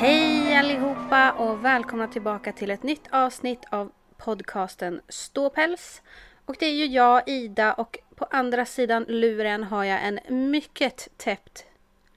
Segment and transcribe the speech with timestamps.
[0.00, 6.02] Hej allihopa och välkomna tillbaka till ett nytt avsnitt av podcasten Ståpäls.
[6.44, 11.08] Och det är ju jag, Ida, och på andra sidan luren har jag en mycket
[11.16, 11.64] täppt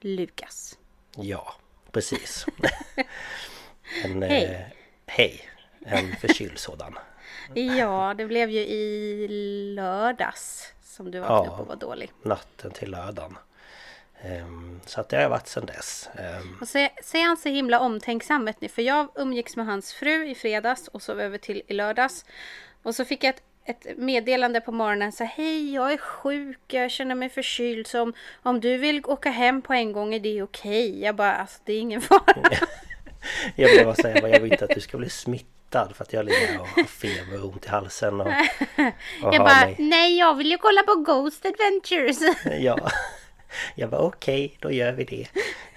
[0.00, 0.78] Lukas.
[1.16, 1.54] Ja,
[1.92, 2.46] precis.
[4.04, 4.44] en, Hej.
[4.44, 4.60] Eh,
[5.06, 5.40] hej.
[5.80, 6.98] En förkyld sådan.
[7.54, 9.28] Ja, det blev ju i
[9.74, 11.52] lördags som du vaknade Ja.
[11.54, 12.12] upp och var dålig.
[12.22, 13.36] Natten till lördagen.
[14.22, 16.08] Ehm, så att det har varit sedan dess.
[16.18, 20.28] Ehm, Och är han så himla omtänksam vet ni, för jag umgicks med hans fru
[20.28, 22.24] i fredags och sov över till i lördags.
[22.82, 26.90] Och så fick jag ett, ett meddelande på morgonen så hej jag är sjuk, jag
[26.90, 30.42] känner mig förkyld så om, om du vill åka hem på en gång är det
[30.42, 31.02] okej.
[31.02, 32.20] Jag bara alltså det är ingen fara.
[33.56, 36.24] jag vill bara säga jag vill inte att du ska bli smittad för att jag
[36.24, 38.26] ligger och har feber och ont i halsen och,
[39.22, 39.76] och jag bara mig.
[39.78, 42.18] nej jag vill ju kolla på Ghost Adventures.
[42.60, 42.90] Ja.
[43.74, 45.26] Jag var okej, då gör vi det.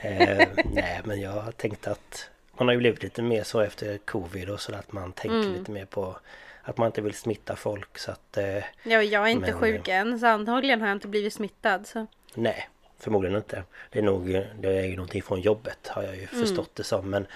[0.01, 4.49] Eh, nej, men jag tänkte att man har ju blivit lite mer så efter covid
[4.49, 5.53] och så att man tänker Mm.
[5.53, 6.17] lite mer på
[6.61, 9.87] att man inte vill smitta folk så att eh, ja, jag är inte Men, sjuk
[9.87, 11.87] än så antagligen har jag inte blivit smittad.
[11.87, 12.07] Så.
[12.33, 12.69] Nej,
[12.99, 13.63] förmodligen inte.
[13.89, 14.27] Det är nog
[14.59, 17.09] det är ju någonting från jobbet har jag ju förstått det som.
[17.09, 17.27] Men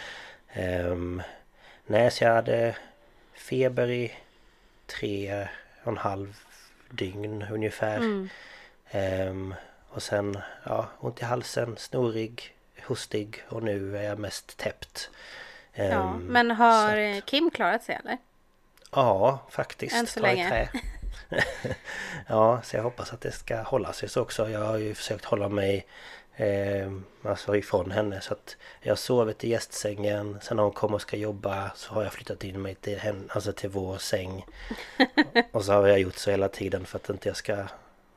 [0.53, 1.21] ehm,
[1.85, 2.75] nej, så jag hade
[3.33, 4.11] feber i
[4.85, 5.47] tre
[5.83, 6.37] och en halv
[6.89, 8.27] dygn ungefär.
[8.91, 9.53] Ehm,
[9.97, 12.55] och sen ja, ont i halsen, snorig,
[12.87, 15.09] hostig och nu är jag mest täppt.
[15.73, 18.17] Ja, Ehm, men har eh, Kim klarat sig eller?
[18.91, 19.95] Ja, faktiskt.
[19.95, 20.69] Än så länge.
[22.27, 24.49] ja, så jag hoppas att det ska hålla sig så också.
[24.49, 25.85] Jag har ju försökt hålla mig
[26.35, 26.91] eh,
[27.23, 28.21] alltså ifrån henne.
[28.21, 30.37] Så att jag har sovit i gästsängen.
[30.41, 33.23] Sen när hon kommer och ska jobba så har jag flyttat in mig till, henne,
[33.29, 34.45] alltså till vår säng.
[35.51, 37.63] och så har jag gjort så hela tiden för att inte jag ska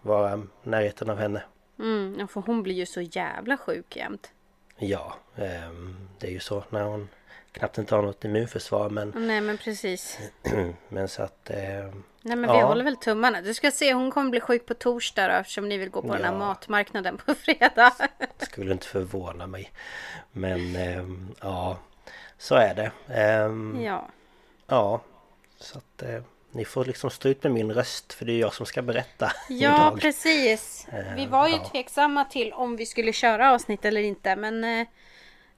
[0.02, 1.42] vara närheten av henne.
[1.80, 4.30] Mm, ja, för hon blir ju så jävla sjuk jämt.
[4.78, 7.08] Ja, ehm, det är ju så när hon
[7.52, 10.18] knappt inte har något immunförsvar men, Nej men precis.
[10.88, 12.66] men så att ehm, Nej men vi Ja.
[12.66, 13.40] håller väl tummarna.
[13.42, 16.08] Du ska se hon kommer bli sjuk på torsdag då, eftersom ni vill gå på
[16.14, 16.38] den här Ja.
[16.38, 17.92] matmarknaden på fredag.
[18.38, 19.72] Skulle inte förvåna mig.
[20.32, 21.76] Men ehm, ja,
[22.38, 22.92] så är det.
[23.82, 24.08] Ja.
[24.66, 25.00] ja.
[25.58, 26.02] så att
[26.52, 29.32] ni får liksom stå ut med min röst för det är jag som ska berätta
[29.48, 30.86] Ja precis.
[30.92, 31.64] Eh, Vi var ju ja.
[31.64, 34.86] tveksamma till om vi skulle köra avsnitt eller inte men eh,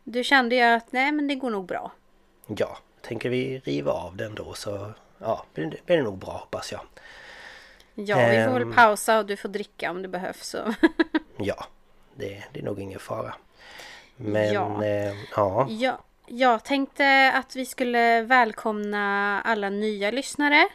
[0.05, 1.93] du kände ju att nej men det går nog bra.
[2.47, 6.33] Ja, tänker vi riva av den då så ja, blir det, blir det nog bra
[6.33, 6.81] hoppas jag.
[7.95, 8.73] Ja vi får väl Ehm.
[8.73, 10.47] pausa och du får dricka om det behövs.
[10.49, 10.75] Så.
[11.37, 11.65] Ja,
[12.15, 13.35] det, det är nog ingen fara.
[14.17, 14.85] Men Ja.
[14.85, 20.69] eh, ja, Ja, jag tänkte att vi skulle välkomna alla nya lyssnare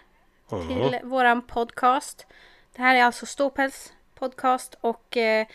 [0.50, 2.28] till våran podcast.
[2.76, 5.48] Det här är alltså Ståpäls podcast och eh,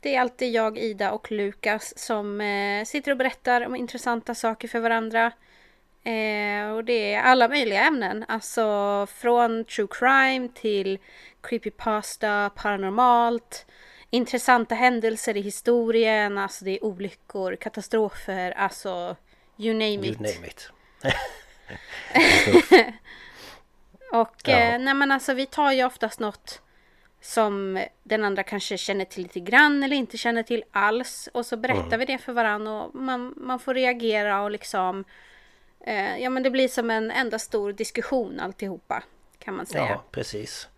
[0.00, 4.68] det är alltid jag, Ida och Lukas som eh, sitter och berättar om intressanta saker
[4.68, 5.32] för varandra.
[6.04, 10.98] Eh, och det är alla möjliga ämnen, alltså från true crime till
[11.40, 13.66] creepypasta, paranormalt,
[14.10, 19.16] intressanta händelser i historien, alltså det är olyckor, katastrofer, alltså
[19.56, 20.20] you name You it.
[20.20, 20.70] name it.
[24.12, 24.56] Och Ja.
[24.58, 26.62] eh, nej men alltså vi tar ju oftast något
[27.20, 31.28] som den andra kanske känner till lite grann eller inte känner till alls.
[31.34, 31.98] Och så berättar Mm.
[31.98, 35.04] vi det för varandra och man, man får reagera och liksom
[35.80, 39.02] eh, Ja men det blir som en enda stor diskussion alltihopa
[39.38, 39.84] kan man säga.
[39.88, 40.68] Ja, precis.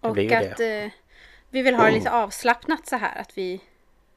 [0.00, 0.66] Det och blir ju att det.
[0.74, 0.86] Mm.
[0.86, 0.92] eh,
[1.50, 3.60] vi vill ha det lite avslappnat så här att vi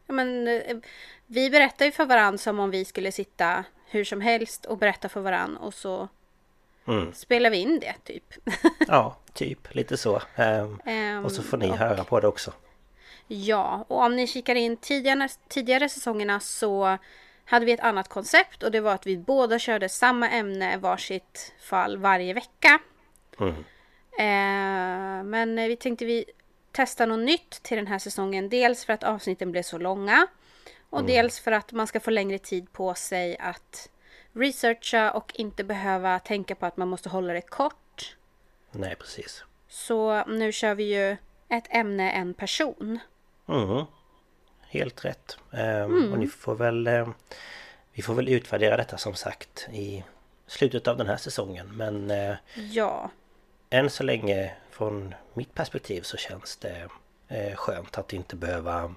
[0.07, 0.77] ja, men, eh,
[1.25, 5.09] Vi berättar ju för varandra som om vi skulle sitta hur som helst och berätta
[5.09, 6.07] för varandra och så
[6.88, 7.13] Mm.
[7.13, 8.24] spelar vi in det typ.
[8.88, 10.21] Ja, typ lite så.
[10.35, 12.53] Ehm, och så får ni och- höra på det också.
[13.27, 16.97] Ja, och om ni kikar in tidigare, tidigare säsongerna så
[17.45, 21.53] hade vi ett annat koncept och det var att vi båda körde samma ämne varsitt
[21.62, 22.80] fall varje vecka.
[23.39, 23.56] Mm.
[24.19, 26.25] Eh, men vi tänkte vi
[26.71, 28.50] testa något nytt till den här säsongen.
[28.50, 30.27] Dels för att avsnitten blev så långa
[30.89, 33.89] och dels för att man ska få längre tid på sig att
[34.33, 38.15] researcha och inte behöva tänka på att man måste hålla det kort.
[38.71, 39.44] Nej, precis.
[39.68, 41.18] Så nu kör vi ju
[41.50, 43.00] ett ämne, en person.
[43.47, 43.85] Mm.
[44.62, 45.38] Helt rätt.
[45.51, 46.88] Ehm, Och ni får väl...
[46.88, 47.07] eh,
[47.94, 50.03] vi får väl utvärdera detta som sagt i
[50.47, 51.68] slutet av den här säsongen.
[51.77, 53.09] Men eh, Ja,
[53.69, 56.88] än så länge från mitt perspektiv så känns det
[57.27, 58.95] eh, skönt att inte behöva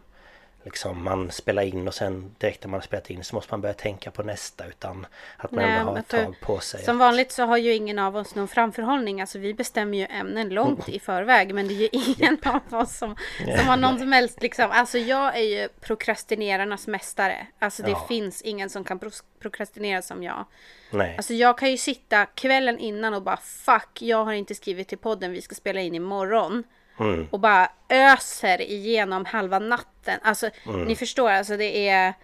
[0.66, 3.74] liksom man spelar in och sen direkt när man spelat in så måste man börja
[3.74, 6.84] tänka på nästa utan att man Nej, ändå har ett tag på sig.
[6.84, 9.20] Som vanligt så har ju ingen av oss någon framförhållning.
[9.20, 11.54] Alltså vi bestämmer ju ämnen långt i förväg.
[11.54, 13.16] Men det är ju ingen av oss som,
[13.58, 14.70] som har någon som helst liksom.
[14.70, 17.46] Alltså jag är ju prokrastinerarnas mästare.
[17.58, 18.04] Alltså det Ja.
[18.08, 19.00] finns ingen som kan
[19.40, 20.44] prokrastinera som jag.
[20.90, 24.88] Nej, Alltså jag kan ju sitta kvällen innan och bara fuck, jag har inte skrivit
[24.88, 26.64] till podden, vi ska spela in imorgon.
[27.00, 27.28] Mm.
[27.30, 30.20] Och bara öser igenom halva natten.
[30.22, 30.84] Alltså Mm.
[30.84, 32.14] ni förstår, alltså det är...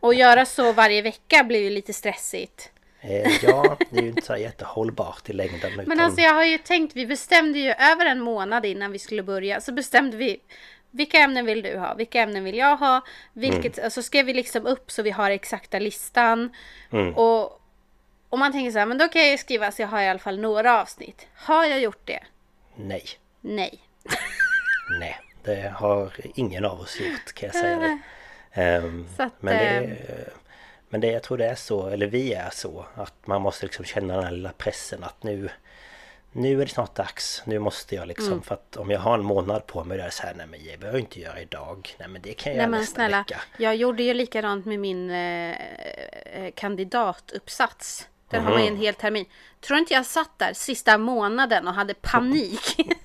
[0.00, 2.70] Och göra så varje vecka blir ju lite stressigt.
[3.00, 5.72] eh, ja det är ju inte så jättehållbart i längden.
[5.76, 8.98] Men utan- alltså jag har ju tänkt, vi bestämde ju över en månad innan vi
[8.98, 9.60] skulle börja.
[9.60, 10.40] Så bestämde vi
[10.90, 11.94] vilka ämnen vill du ha?
[11.94, 13.00] Vilka ämnen vill jag ha?
[13.32, 16.50] Vilket, alltså skrev vi liksom upp så vi har exakta listan.
[17.16, 17.60] Och,
[18.28, 20.08] och man tänker så här, men då kan jag ju skriva så jag har i
[20.08, 21.26] alla fall några avsnitt.
[21.34, 22.20] Har jag gjort det?
[22.76, 23.02] Nej,
[23.40, 23.80] Nej.
[25.00, 25.20] nej.
[25.42, 27.98] Det har ingen av oss gjort kan jag säga det.
[28.62, 29.96] Ehm, Så att, men det, ehm,
[30.88, 33.84] men det, jag tror det är så, eller vi är så, att man måste liksom
[33.84, 35.48] känna den här lilla pressen att nu
[36.32, 38.42] nu är det snart dags, nu måste jag liksom Mm.
[38.42, 40.46] för att om jag har en månad på mig då är det så här, nej
[40.46, 42.80] men det behöver jag inte göra idag, nej men det kan jag Nej göra men
[42.80, 43.40] nästa snälla, vecka.
[43.58, 45.50] jag gjorde ju likadant med min eh,
[46.34, 48.08] eh, kandidatuppsats.
[48.30, 49.26] Där har man ju en hel termin.
[49.60, 52.76] Tror inte jag satt där sista månaden och hade panik.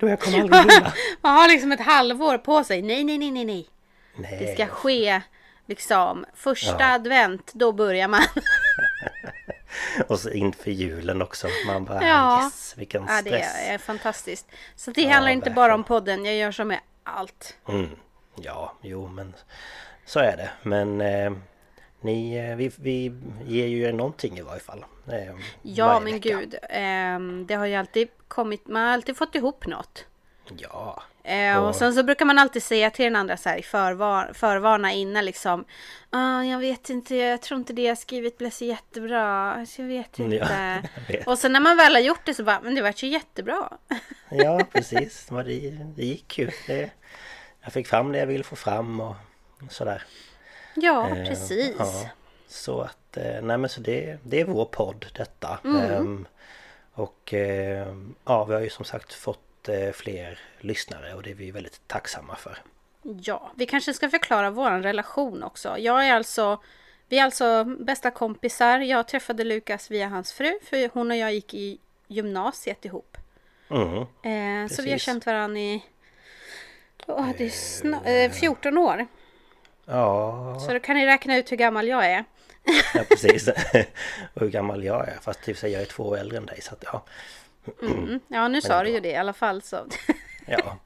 [0.00, 0.92] Då jag kommer aldrig hinna.
[1.20, 2.82] man har liksom ett halvår på sig.
[2.82, 3.68] Nej, nej, nej, nej, nej.
[4.16, 5.20] Nej, Det ska ske
[5.66, 6.92] liksom första Ja.
[6.94, 8.22] advent, då börjar man.
[10.08, 12.42] och så inför julen också, man bara Ja.
[12.44, 13.54] yes, vilken ja, stress.
[13.54, 14.46] det är fantastiskt.
[14.76, 17.56] Så det handlar inte bara om podden, jag gör så med allt.
[17.68, 17.90] Mm.
[18.36, 19.34] Ja, jo men
[20.06, 20.50] så är det.
[20.62, 21.32] Men eh,
[22.00, 23.12] ni, eh, vi, vi
[23.46, 24.84] ger ju er någonting i varje fall.
[25.12, 26.28] Eh, Ja, varje men vecka.
[26.38, 26.54] gud.
[26.70, 30.04] ehm, det har ju alltid kommit, man har alltid fått ihop något.
[30.58, 31.02] Ja.
[31.24, 33.62] Eh, och Och- sen så brukar man alltid säga till den andra så här i
[33.62, 35.64] förvar, förvarna innan liksom.
[36.10, 39.52] Ah, jag vet inte, jag tror inte det jag skrivit blev så jättebra.
[39.54, 40.36] Alltså, jag vet inte.
[40.36, 40.48] ja,
[41.08, 41.26] jag vet.
[41.26, 43.72] Och sen när man väl har gjort det så bara, men det vart ju jättebra.
[44.30, 45.26] Ja, precis.
[45.30, 46.50] Det, det gick ju.
[46.66, 46.90] Det,
[47.62, 49.14] jag fick fram det jag ville få fram och
[49.70, 50.02] sådär.
[50.82, 51.76] Ja, Eh, precis.
[51.78, 52.10] Ja.
[52.48, 55.58] Så att, eh, nej men så det, det är vår podd detta.
[55.64, 55.76] Mm.
[55.76, 56.26] Ehm,
[56.92, 57.94] och eh,
[58.24, 61.80] ja, vi har ju som sagt fått eh, fler lyssnare och det är vi väldigt
[61.88, 62.58] tacksamma för.
[63.02, 65.78] Ja, vi kanske ska förklara vår relation också.
[65.78, 66.62] Jag är alltså,
[67.08, 68.78] vi är alltså bästa kompisar.
[68.78, 73.16] Jag träffade Lukas via hans fru, för hon och jag gick i gymnasiet ihop.
[73.70, 73.96] Mm.
[73.98, 74.94] Eh, så vi har.
[74.94, 75.82] Eh, känt varandra i
[77.06, 79.06] åh, det är eh, 14 år.
[79.88, 82.24] Ja, Så då kan ni räkna ut hur gammal jag är.
[82.94, 83.48] ja precis.
[83.48, 83.54] och
[84.40, 85.16] hur gammal jag är.
[85.22, 87.04] Fast sig jag är två år äldre än dig så att ja.
[87.82, 88.20] Mm.
[88.28, 89.62] Ja, nu sa du ju det i alla fall.
[89.62, 89.76] Så.
[90.50, 90.76] Ja,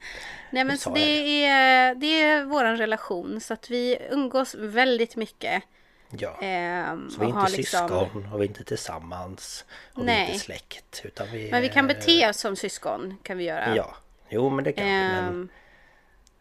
[0.50, 3.40] Nej, men så det är, det är vår relation.
[3.40, 5.62] Så att vi umgås väldigt mycket.
[6.11, 6.38] ja.
[6.42, 9.64] Ehm, Så vi är inte liksom- syskon och vi är inte tillsammans.
[9.94, 10.26] Och vi är Nej.
[10.26, 11.00] inte släkt.
[11.04, 13.16] Utan vi Men vi kan bete oss som syskon.
[13.23, 13.76] Kan vi göra.
[13.76, 13.97] Ja,
[14.28, 14.90] jo men det kan vi.
[14.92, 15.49] Men, Ehm,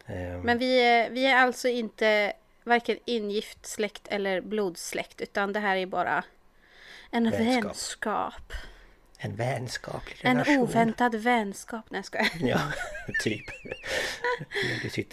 [0.08, 5.60] ehm, Men vi är, vi är alltså inte varken ingift släkt eller blodsläkt utan det
[5.60, 6.24] här är bara
[7.10, 7.66] en Vänskap.
[7.66, 8.54] vänskap.
[9.18, 10.58] En vänskaplig En relation.
[10.58, 11.86] oväntad vänskap.
[11.90, 12.30] Nej jag skojar.
[12.48, 12.60] Ja,
[13.24, 13.46] typ.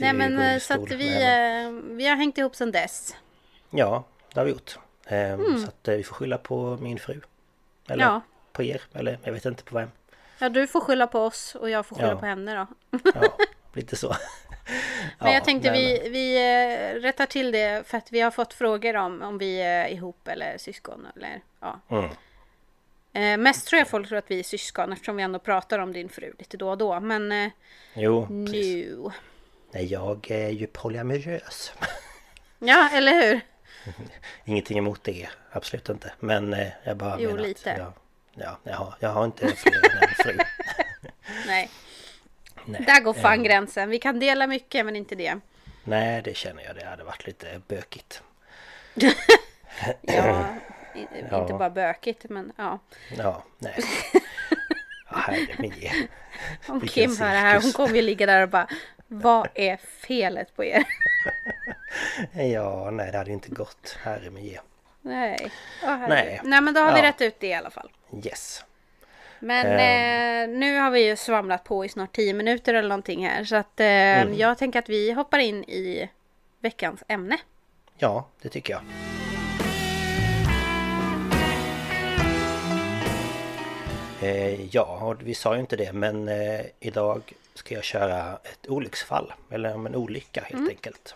[0.00, 3.16] Nej men eh, så att vi, eh, vi har hängt ihop sedan dess.
[3.70, 4.78] Ja, det har vi gjort.
[5.06, 7.20] Ehm, Så att eh, vi får skylla på min fru.
[7.88, 8.14] Eller Mm.
[8.14, 8.20] Ja.
[8.52, 9.90] på er, eller jag vet inte på vem.
[10.38, 12.16] Ja du får skylla på oss och jag får skylla Ja.
[12.18, 12.66] på henne då.
[13.14, 13.36] Ja,
[13.72, 14.08] lite så.
[15.18, 18.30] Men Ja, jag tänkte nej, vi, vi eh, rättar till det för att vi har
[18.30, 21.80] fått frågor om om vi är ihop eller syskon eller ja.
[21.90, 22.10] Mm.
[23.12, 25.92] Eh, mest tror jag folk tror att vi är syskon eftersom vi ändå pratar om
[25.92, 27.00] din fru lite då och då.
[27.00, 27.50] Men eh,
[27.94, 28.52] Jo, precis.
[28.52, 29.10] nu.
[29.72, 31.72] Nej, jag är ju polyamorös.
[32.60, 33.40] Ja, eller hur?
[34.44, 36.12] Ingenting emot det, absolut inte.
[36.20, 37.72] Men eh, jag bara Jo, menar lite.
[37.72, 37.92] att jag,
[38.34, 40.36] ja, jag, har, jag har inte fler än en fru.
[41.46, 41.70] Nej.
[42.68, 42.82] Nej.
[42.86, 43.90] Där går fan Eh, gränsen.
[43.90, 45.38] Vi kan dela mycket men inte det.
[45.84, 46.76] Nej, det känner jag.
[46.76, 48.22] Det hade varit lite bökigt.
[50.02, 50.44] Ja,
[51.40, 52.78] inte bara bökigt men ja.
[53.18, 53.74] Ja, nej.
[55.06, 56.08] Herre min.
[56.66, 58.68] Om Kim hör det här, hon kommer ju ligga där och bara
[59.06, 60.84] Vad är felet på er?
[62.32, 63.98] Ja, nej det hade inte gått.
[64.02, 64.58] Herre min.
[65.02, 65.50] Nej.
[65.82, 66.08] Herregud.
[66.08, 66.40] Nej.
[66.44, 67.04] Nej men då har vi Ja.
[67.04, 67.90] rätt ut det i alla fall.
[68.24, 68.64] Yes.
[69.40, 70.50] Men Ehm.
[70.52, 73.44] eh, nu har vi ju svamlat på i snart 10 minuter eller någonting här.
[73.44, 74.34] Så att eh, Mm.
[74.38, 76.08] jag tänker att vi hoppar in i
[76.60, 77.38] veckans ämne.
[77.98, 78.82] Ja, det tycker jag.
[84.20, 89.32] Eh, ja, vi sa ju inte det men eh, idag ska jag köra ett olycksfall.
[89.50, 90.68] Eller om en olycka helt Mm.
[90.68, 91.14] enkelt.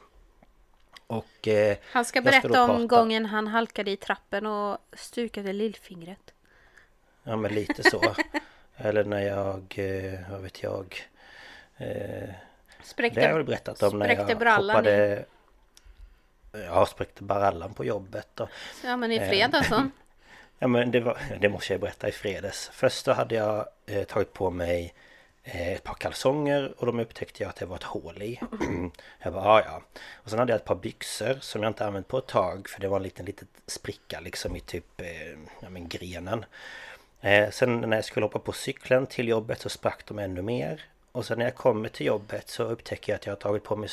[1.06, 1.48] Och...
[1.48, 6.32] Eh, Han ska berätta då om gången han halkade i trappen och stukade lillfingret.
[7.22, 8.14] Ja men lite så.
[8.76, 11.08] Eller när jag, eh, vad vet jag.
[11.76, 12.28] Eh,
[12.82, 15.24] Spräckte, det har jag väl berättat om när jag brallan hoppade...
[16.52, 18.48] Ja, spräckte brallan på jobbet och...
[18.84, 19.28] Ja men i Eh.
[19.28, 19.88] fredags så.
[20.58, 22.70] Ja men det, var, det måste jag berätta i fredags.
[22.72, 24.94] Först så hade jag eh, tagit på mig
[25.42, 28.40] eh, ett par kalsonger och de upptäckte jag att det var ett hål i.
[29.22, 29.82] jag bara, ja ja.
[30.14, 32.80] Och sen hade jag ett par byxor som jag inte använt på ett tag för
[32.80, 35.06] det var en liten liten spricka liksom i typ eh,
[35.60, 36.44] ja, men grenen.
[37.22, 40.84] Eh, sen när jag skulle hoppa på cykeln till jobbet så sprack de ännu mer.
[41.12, 43.76] Och sen när jag kommer till jobbet så upptäcker jag att jag har tagit på
[43.76, 43.88] mig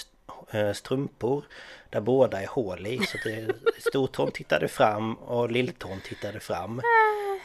[0.51, 1.45] eh, strumpor
[1.89, 3.05] där båda är hål i.
[3.05, 6.81] Så det, stortån tittade fram och lilltån tittade fram.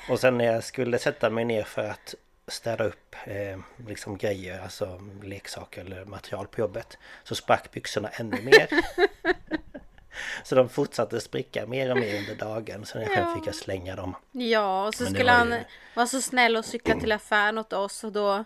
[0.08, 2.14] Och sen när jag skulle sätta mig ner för att
[2.46, 8.42] städa upp eh, liksom grejer, alltså leksaker eller material på jobbet så sprack byxorna ännu
[8.42, 8.68] mer.
[10.44, 14.16] så de fortsatte spricka mer och mer under dagen så sen fick jag slänga dem.
[14.32, 17.58] Ja och så det skulle var han ju- vara så snäll och cykla till affären
[17.58, 18.44] åt oss och då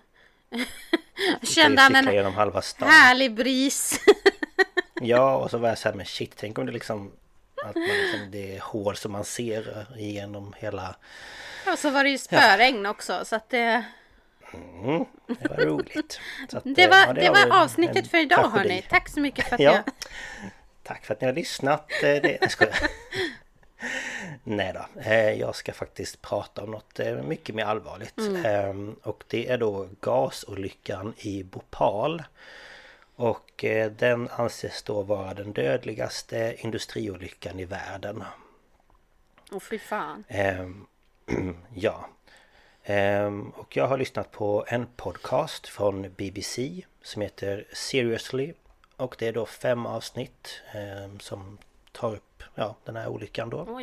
[1.43, 2.33] kände jag han en
[2.79, 4.01] härlig bris.
[5.01, 7.13] Ja, och så var jag såhär, men shit, tänk om det liksom...
[7.65, 10.97] Att man liksom, det är hål som man ser igenom hela...
[11.73, 13.85] och så var det ju spöregn också så att det,
[14.55, 16.21] Mm, det var roligt.
[16.49, 18.85] Så att, det eh, var, ja, det väl var avsnittet för idag hörni.
[18.91, 19.73] Tack så mycket för att Ja.
[19.73, 19.85] jag...
[20.89, 21.91] Tack för att ni har lyssnat.
[22.03, 22.77] Eh, Det, jag skojar.
[24.45, 28.19] Nej då, eh, jag ska faktiskt prata om något eh, mycket mer allvarligt.
[28.45, 32.23] Ehm, Och det är då gasolyckan i Bhopal.
[33.17, 33.65] Och
[33.97, 38.25] den anses då vara den dödligaste industriolyckan i världen.
[39.51, 40.25] Åh fy fan.
[40.29, 40.87] Ehm,
[41.75, 42.09] ja.
[42.85, 48.53] Ehm, och jag har lyssnat på en podcast från BBC som heter Seriously.
[48.99, 51.59] Och det är då fem avsnitt ehm, som
[51.93, 53.81] tar upp ja, den här olyckan då.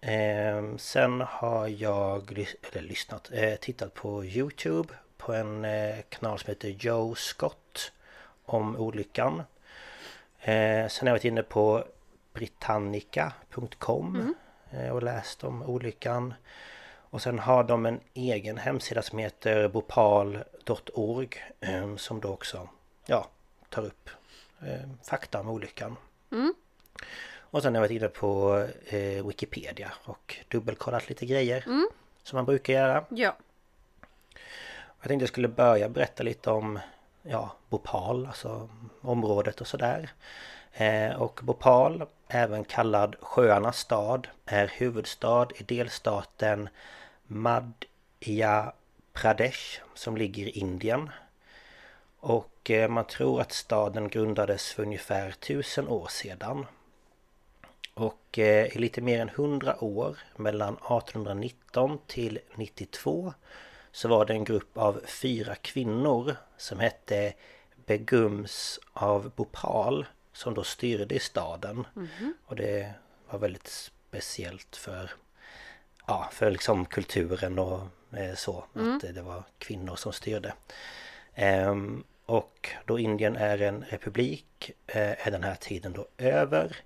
[0.00, 6.48] Ehm, sen har jag eller, lyssnat, eh, tittat på Youtube på en eh, kanal som
[6.48, 7.92] heter Joe Scott
[8.44, 9.42] om olyckan.
[10.40, 11.84] Eh, sen har jag varit inne på
[12.32, 14.34] britannica.com
[14.70, 16.34] eh, och läst om olyckan.
[17.10, 21.28] Och sen har de en egen hemsida som heter bopal.org
[21.60, 22.68] eh, som då också
[23.06, 23.28] ja,
[23.68, 24.10] tar upp
[24.60, 25.96] eh, fakta om olyckan.
[27.50, 31.64] Och sen har jag varit inne på eh, Wikipedia och dubbelkollat lite grejer
[32.22, 33.04] som man brukar göra.
[33.08, 33.36] Ja.
[35.00, 36.78] Jag tänkte jag skulle börja berätta lite om
[37.22, 38.68] ja, Bhopal, alltså
[39.00, 40.10] området och sådär.
[40.72, 46.68] Eh, och Bhopal, även kallad Sjöarnas stad, är huvudstad i delstaten
[47.26, 48.72] Madhya
[49.12, 51.10] Pradesh som ligger i Indien.
[52.20, 56.66] Och eh, man tror att staden grundades för ungefär tusen år sedan.
[57.94, 63.32] Och eh, i lite mer än 100 år, mellan 1819 till 92,
[63.92, 67.32] så var det en grupp av fyra kvinnor som hette
[67.86, 71.86] Begums av Bhopal som då styrde i staden.
[72.46, 72.92] Och det
[73.30, 75.10] var väldigt speciellt för
[76.08, 77.80] Ja, för liksom kulturen och
[78.12, 78.64] eh, så.
[78.74, 78.96] Mm.
[78.96, 80.54] Att det var kvinnor som styrde.
[81.40, 86.76] Ehm, och då Indien är en republik eh, är den här tiden då över.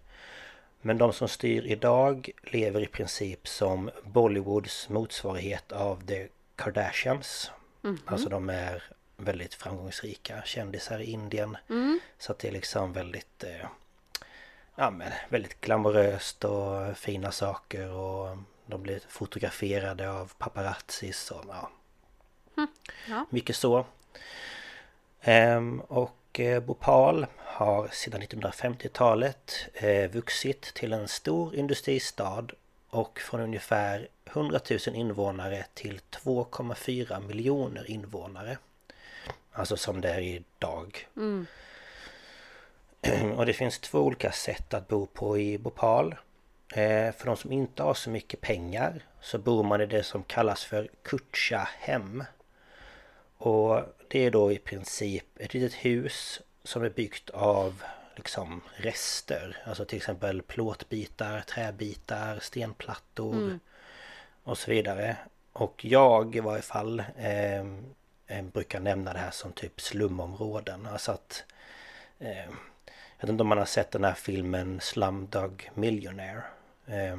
[0.81, 7.51] Men de som styr idag lever i princip som Bollywoods motsvarighet av The Kardashians.
[7.85, 8.01] Mm -hmm.
[8.07, 8.83] Alltså de är
[9.17, 11.57] väldigt framgångsrika kändisar i Indien.
[11.71, 12.01] Mm.
[12.19, 13.67] Så att det är liksom väldigt eh,
[14.75, 21.71] Ja men väldigt glamoröst och fina saker och de blir fotograferade av paparazzis och ja.
[22.57, 22.69] Mm.
[23.09, 23.27] ja.
[23.31, 23.87] Mycket så.
[25.21, 32.47] Ehm, och eh, Bhopal har sedan 1950-talet eh, vuxit till en stor industristad
[32.91, 38.59] och från ungefär 100 000 invånare till 2,4 miljoner invånare.
[39.53, 41.09] Alltså som det är idag.
[41.17, 41.47] Mm.
[43.37, 46.15] Och det finns två olika sätt att bo på i Bhopal.
[46.75, 50.23] Eh, för de som inte har så mycket pengar så bor man i det som
[50.23, 52.25] kallas för Kutcha-hem.
[53.39, 53.81] Och
[54.13, 57.83] det är då i princip ett litet hus som är byggt av
[58.17, 59.63] liksom rester.
[59.67, 63.61] Alltså till exempel plåtbitar, träbitar, stenplattor mm.
[64.43, 65.17] och så vidare.
[65.53, 70.87] Och jag i varje fall eh, brukar nämna det här som typ slumområden.
[70.87, 71.45] Alltså att...
[72.19, 72.47] Eh,
[73.19, 76.43] jag vet inte om man har sett den här filmen Slumdog Millionaire.
[76.87, 77.13] Eh,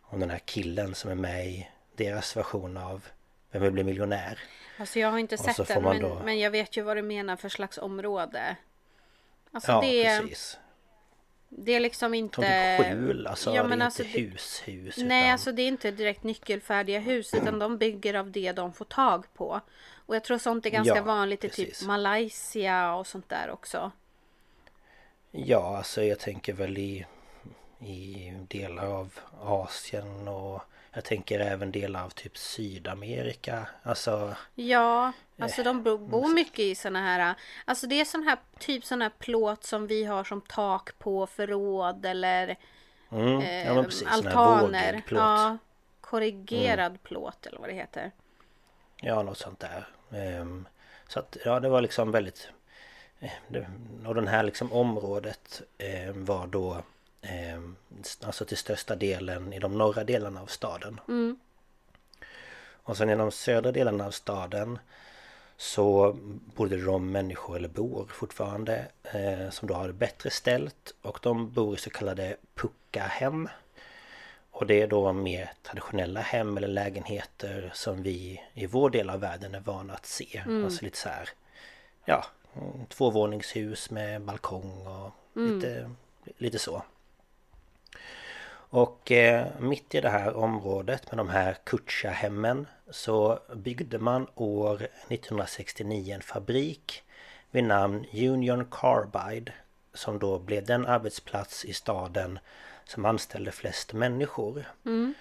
[0.00, 3.04] om den här killen som är med i deras version av
[3.54, 4.38] Vem vill bli miljonär?
[4.78, 6.20] Alltså jag har inte sett den men, då...
[6.24, 8.56] men jag vet ju vad du menar för slags område.
[9.52, 10.58] Alltså ja, det, precis.
[11.48, 12.34] Det är liksom inte...
[12.34, 13.54] Som typ skjul, alltså.
[13.54, 14.96] Ja, men det är alltså, inte hus, hus.
[14.96, 15.32] Nej, utan...
[15.32, 19.34] alltså det är inte direkt nyckelfärdiga hus utan de bygger av det de får tag
[19.34, 19.60] på.
[20.06, 21.78] Och jag tror sånt är ganska ja, vanligt i typ precis.
[21.78, 23.92] typ Malaysia och sånt där också.
[25.30, 27.06] Ja, alltså jag tänker väl i,
[27.78, 30.62] i delar av Asien och
[30.94, 33.68] jag tänker även delar av typ Sydamerika.
[33.82, 34.36] Alltså...
[34.54, 37.34] Ja, alltså de bor mycket i såna här...
[37.64, 41.26] Alltså det är sån här typ sån här plåt som vi har som tak på
[41.26, 42.56] förråd eller
[43.10, 45.02] mm, eh, ja, precis, altaner.
[45.10, 45.58] Ja,
[46.00, 46.98] korrigerad mm.
[47.02, 48.10] plåt eller vad det heter.
[48.96, 49.88] Ja, något sånt där.
[50.40, 50.68] Um,
[51.08, 52.48] så att ja, det var liksom väldigt...
[53.20, 53.30] Eh,
[54.06, 56.82] och den här liksom området eh, var då
[57.24, 57.60] Eh,
[58.22, 61.00] alltså till största delen i de norra delarna av staden.
[61.08, 61.38] Mm.
[62.82, 64.78] Och sen i de södra delarna av staden
[65.56, 66.16] så
[66.56, 70.94] bodde de människor, eller bor fortfarande, eh, som då har det bättre ställt.
[71.02, 73.48] Och de bor i så kallade puckahem.
[74.50, 79.20] Och det är då mer traditionella hem eller lägenheter som vi i vår del av
[79.20, 80.42] världen är vana att se.
[80.46, 80.64] Mm.
[80.64, 81.28] Alltså lite så här,
[82.04, 82.24] ja,
[82.88, 85.54] tvåvåningshus med balkong och mm.
[85.54, 85.90] lite,
[86.38, 86.82] lite så.
[88.74, 94.74] Och eh, mitt i det här området med de här Kutcha-hemmen så byggde man år
[95.08, 97.02] 1969 en fabrik
[97.50, 99.52] vid namn Union Carbide
[99.94, 102.38] som då blev den arbetsplats i staden
[102.84, 104.64] som anställde flest människor.
[104.84, 105.14] Mm.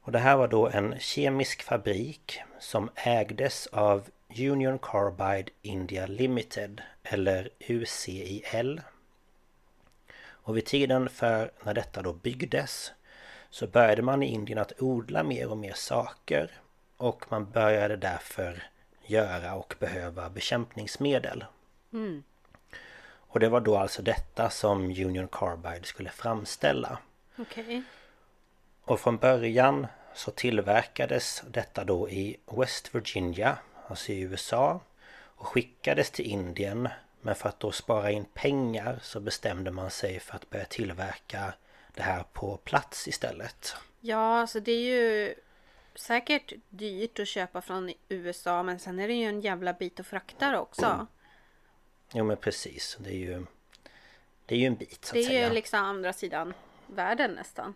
[0.00, 6.82] Och det här var då en kemisk fabrik som ägdes av Union Carbide India Limited
[7.02, 8.80] eller UCIL
[10.48, 12.92] och vid tiden för när detta då byggdes
[13.50, 16.50] så började man i Indien att odla mer och mer saker
[16.96, 18.62] och man började därför
[19.06, 21.44] göra och behöva bekämpningsmedel.
[21.92, 22.22] Mm.
[23.00, 26.98] Och det var då alltså detta som Union Carbide skulle framställa.
[27.38, 27.82] Okay.
[28.84, 33.58] Och från början så tillverkades detta då i West Virginia,
[33.88, 34.80] alltså i USA
[35.14, 36.88] och skickades till Indien
[37.28, 41.54] men för att då spara in pengar så bestämde man sig för att börja tillverka
[41.94, 43.76] det här på plats istället.
[44.00, 45.34] Ja, alltså det är ju
[45.94, 50.06] säkert dyrt att köpa från USA men sen är det ju en jävla bit att
[50.06, 50.86] frakta också.
[50.86, 51.06] Mm.
[52.12, 53.46] Jo men precis, det är ju
[54.46, 55.28] Det är ju en bit så att säga.
[55.28, 56.54] Det är ju liksom andra sidan
[56.86, 57.74] världen nästan.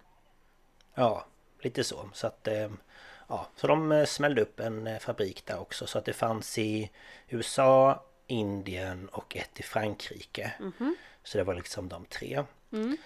[0.94, 1.26] Ja,
[1.60, 2.10] lite så.
[2.12, 2.70] Så att eh,
[3.28, 6.58] Ja, så de eh, smällde upp en eh, fabrik där också så att det fanns
[6.58, 6.90] i
[7.28, 8.02] USA,
[8.32, 10.52] Indien och ett i Frankrike.
[10.58, 10.96] Mm.
[11.24, 12.44] Så det var liksom de tre.
[12.72, 12.96] Mm.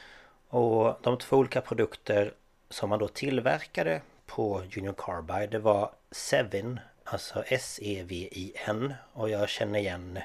[0.49, 2.35] Och de två olika produkter
[2.71, 8.95] som man då tillverkade på Union Carbide det var Sevin, alltså S-E-V-I-N.
[9.13, 10.19] Och jag känner igen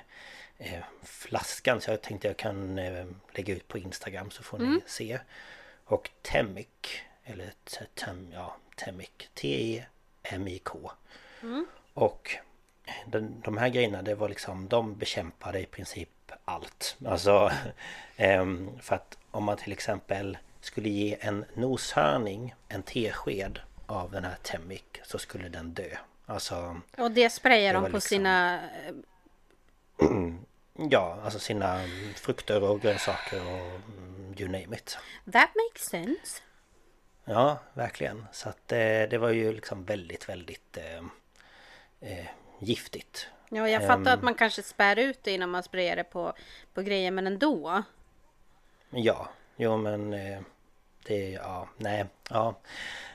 [0.58, 4.66] eh, flaskan så jag tänkte jag kan eh, lägga ut på Instagram så får ni
[4.66, 4.82] mm.
[4.86, 5.20] se.
[5.86, 6.68] Och Temic,
[7.24, 7.54] eller
[7.96, 10.92] tem, ja, Temic, T-E-M-I-K.
[11.42, 11.66] Mm.
[11.94, 12.38] Och
[13.06, 16.10] den, de här grejerna det var liksom De bekämpade i princip
[16.46, 17.52] allt Alltså
[18.18, 23.60] ehm, För att om man till exempel Skulle ge en noshörning En tesked
[23.92, 25.98] av den här Temic så skulle den dö.
[26.26, 26.82] Alltså...
[26.98, 28.60] Och det sprayar det de på liksom- sina...
[30.90, 31.80] Ja, alltså sina
[32.16, 34.98] frukter och grönsaker och mm, you name it.
[35.32, 36.42] That makes sense.
[37.26, 38.26] Ja, verkligen.
[38.32, 38.78] Så att eh,
[39.10, 41.04] det var ju liksom väldigt, väldigt eh,
[42.12, 42.26] eh,
[42.62, 43.28] giftigt.
[43.50, 44.18] Ja, jag fattar Ehm.
[44.18, 46.34] att man kanske spär ut det innan man sprayar det på,
[46.74, 47.84] på grejer, men ändå.
[48.90, 50.40] Ja, jo men eh,
[51.06, 52.56] det, ja, nej, ja.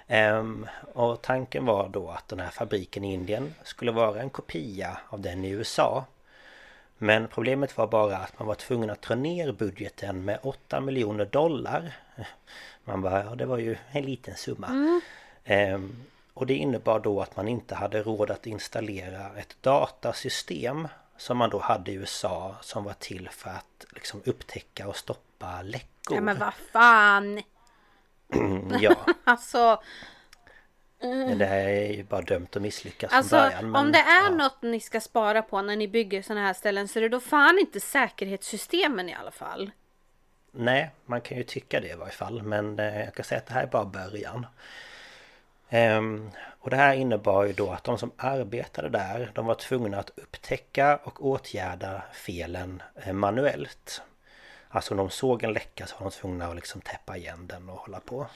[0.07, 4.99] Ehm, och tanken var då att den här fabriken i Indien skulle vara en kopia
[5.09, 6.05] av den i USA.
[6.99, 11.25] Men problemet var bara att man var tvungen att dra ner budgeten med 8 miljoner
[11.25, 11.97] dollar.
[12.85, 15.01] Man bara, ja det var ju en liten summa.
[15.45, 15.97] Ehm,
[16.37, 21.51] och det innebar då att man inte hade råd att installera ett datasystem som man
[21.51, 26.17] då hade i USA som var till för att liksom upptäcka och stoppa läckor.
[26.17, 27.43] Ja, men vad fan!
[28.81, 29.83] ja, Alltså,
[30.99, 33.71] men det här är ju bara dömt att misslyckas alltså från början.
[33.71, 34.31] men- om det är ja.
[34.31, 37.21] något ni ska spara på när ni bygger sådana här ställen så är det då
[37.21, 39.71] fan inte säkerhetssystemen i alla fall.
[40.51, 42.43] Nej, man kan ju tycka det i varje fall.
[42.43, 44.47] Men eh, jag kan säga att det här är bara början.
[45.71, 49.99] Ehm, och det här innebar ju då att de som arbetade där, de var tvungna
[49.99, 54.03] att upptäcka och åtgärda felen eh, manuellt.
[54.69, 57.69] Alltså om de såg en läcka så var de tvungna att liksom täppa igen den
[57.69, 58.27] och hålla på.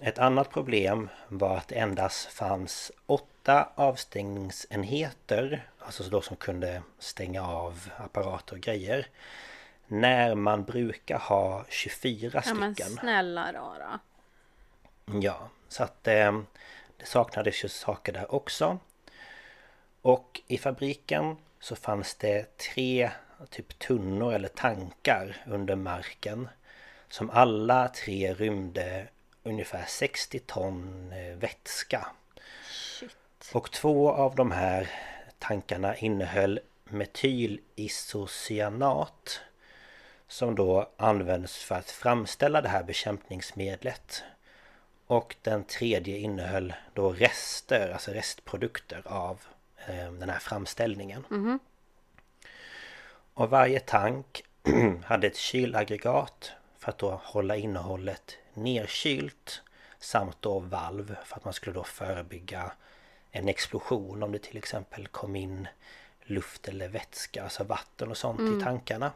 [0.00, 7.46] Ett annat problem var att det endast fanns åtta avstängningsenheter, alltså då som kunde stänga
[7.48, 9.06] av apparater och grejer.
[9.86, 12.92] När man brukar ha 24 Ja men stycken.
[12.92, 14.00] snälla rara.
[15.22, 16.40] Ja, så att eh,
[16.96, 18.78] det saknades ju saker där också.
[20.02, 23.10] Och i fabriken så fanns det tre
[23.50, 26.48] typ tunnor eller tankar under marken.
[27.08, 29.08] Som alla tre rymde
[29.42, 32.06] ungefär 60 ton eh, vätska.
[33.52, 34.90] Och två av de här
[35.38, 39.40] tankarna innehöll metylisocyanat
[40.28, 44.24] som då används för att framställa det här bekämpningsmedlet.
[45.06, 49.40] Och den tredje innehöll då rester, alltså restprodukter av
[49.86, 51.24] eh, den här framställningen.
[53.34, 54.44] Och varje tank
[55.04, 59.62] hade ett kylaggregat för att då hålla innehållet nerkylt
[59.98, 62.72] samt då valv för att man skulle då förebygga
[63.30, 65.68] en explosion om det till exempel kom in
[66.22, 69.12] luft eller vätska, alltså vatten och sånt i tankarna.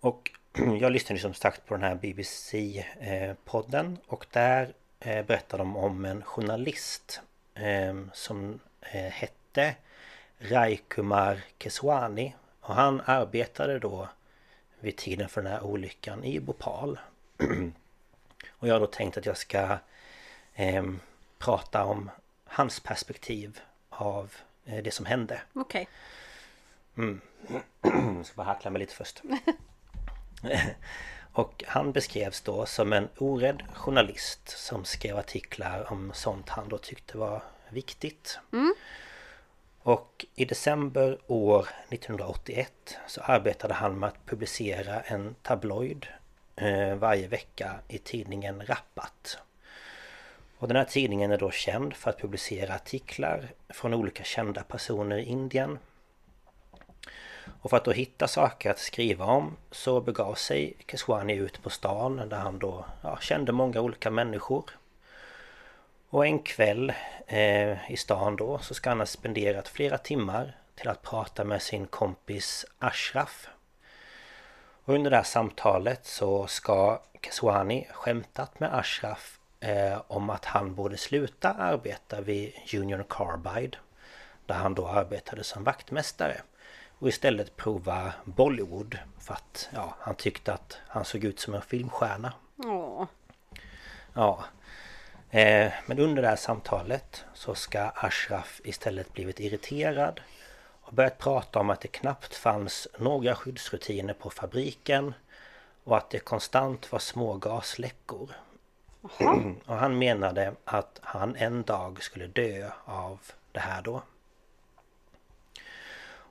[0.00, 0.30] Och
[0.80, 6.22] jag lyssnade som sagt på den här BBC-podden och där eh, berättade de om en
[6.22, 7.20] journalist
[7.54, 9.74] eh, som eh, hette
[10.38, 14.08] Raikumar Keswani och han arbetade då
[14.80, 16.98] vid tiden för den här olyckan i Bhopal.
[18.50, 19.78] och jag har då tänkt att jag ska
[20.54, 20.84] eh,
[21.38, 22.10] prata om
[22.44, 25.40] hans perspektiv av eh, det som hände.
[25.52, 25.88] Okej.
[27.82, 29.22] Jag ska bara hackla mig lite först.
[31.32, 36.78] Och han beskrevs då som en orädd journalist som skrev artiklar om sånt han då
[36.78, 38.38] tyckte var viktigt.
[39.82, 46.06] Och i december år 1981 så arbetade han med att publicera en tabloid
[46.56, 49.38] eh, varje vecka i tidningen Rappat.
[50.58, 55.16] Och den här tidningen är då känd för att publicera artiklar från olika kända personer
[55.16, 55.78] i Indien
[57.62, 61.70] och för att då hitta saker att skriva om så begav sig Keswani ut på
[61.70, 64.70] stan där han då ja, kände många olika människor.
[66.08, 66.92] Och en kväll
[67.26, 71.62] eh, i stan då så ska han ha spenderat flera timmar till att prata med
[71.62, 73.48] sin kompis Ashraf.
[74.84, 80.74] Och under det här samtalet så ska Keswani skämtat med Ashraf eh, om att han
[80.74, 83.78] borde sluta arbeta vid Union Carbide.
[84.46, 86.40] Där han då arbetade som vaktmästare.
[86.98, 91.62] Och istället prova Bollywood för att ja, han tyckte att han såg ut som en
[91.62, 92.32] filmstjärna.
[92.56, 93.04] Åh.
[94.14, 94.44] Ja.
[95.30, 100.20] Eh, men under det här samtalet så ska Ashraf istället blivit irriterad
[100.82, 105.14] och börjat prata om att det knappt fanns några skyddsrutiner på fabriken
[105.84, 108.30] och att det konstant var små gasläckor.
[109.66, 113.18] Och han menade att han en dag skulle dö av
[113.52, 114.02] det här då.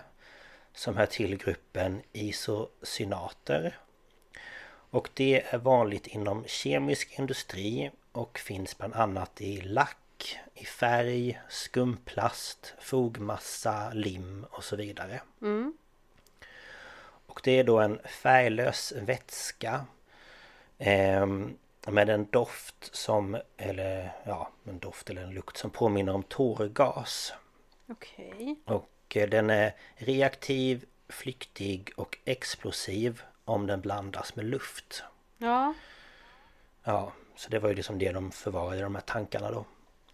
[0.74, 3.78] som hör till gruppen isocyanater.
[4.92, 11.40] Och det är vanligt inom kemisk industri och finns bland annat i lack, i färg,
[11.48, 15.20] skumplast, fogmassa, lim och så vidare.
[15.42, 15.76] Mm.
[17.26, 19.84] Och det är då en färglös vätska
[20.78, 26.22] ehm, med en doft som, eller ja, en doft eller en lukt som påminner om
[26.22, 27.32] tårgas.
[27.88, 28.56] Okej.
[28.64, 35.04] Och eh, den är reaktiv, flyktig och explosiv om den blandas med luft.
[35.38, 35.74] Ja.
[36.84, 39.64] Ja, så det var ju liksom det de förvarade de här tankarna då.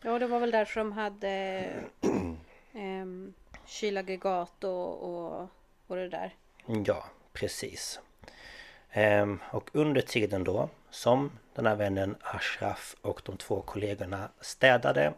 [0.02, 1.64] Ja, det var väl därför de hade
[2.72, 3.34] um,
[3.66, 5.48] kylaggregat och, och,
[5.86, 6.34] och det där.
[6.86, 8.00] Ja, precis.
[8.90, 15.12] Ehm, och under tiden då som den här vännen Ashraf och de två kollegorna städade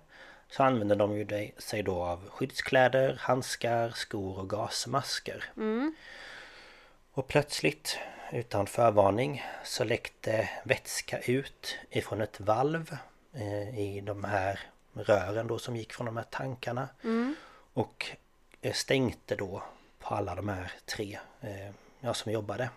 [0.48, 5.44] så använde de ju sig då av skyddskläder, handskar, skor och gasmasker.
[7.20, 7.98] Och plötsligt,
[8.32, 12.96] utan förvarning, så läckte vätska ut ifrån ett valv
[13.32, 14.60] eh, i de här
[14.94, 16.88] rören då som gick från de här tankarna.
[17.74, 18.10] Och
[18.62, 19.62] eh, stängde då
[19.98, 22.70] på alla de här tre eh, ja, som jobbade.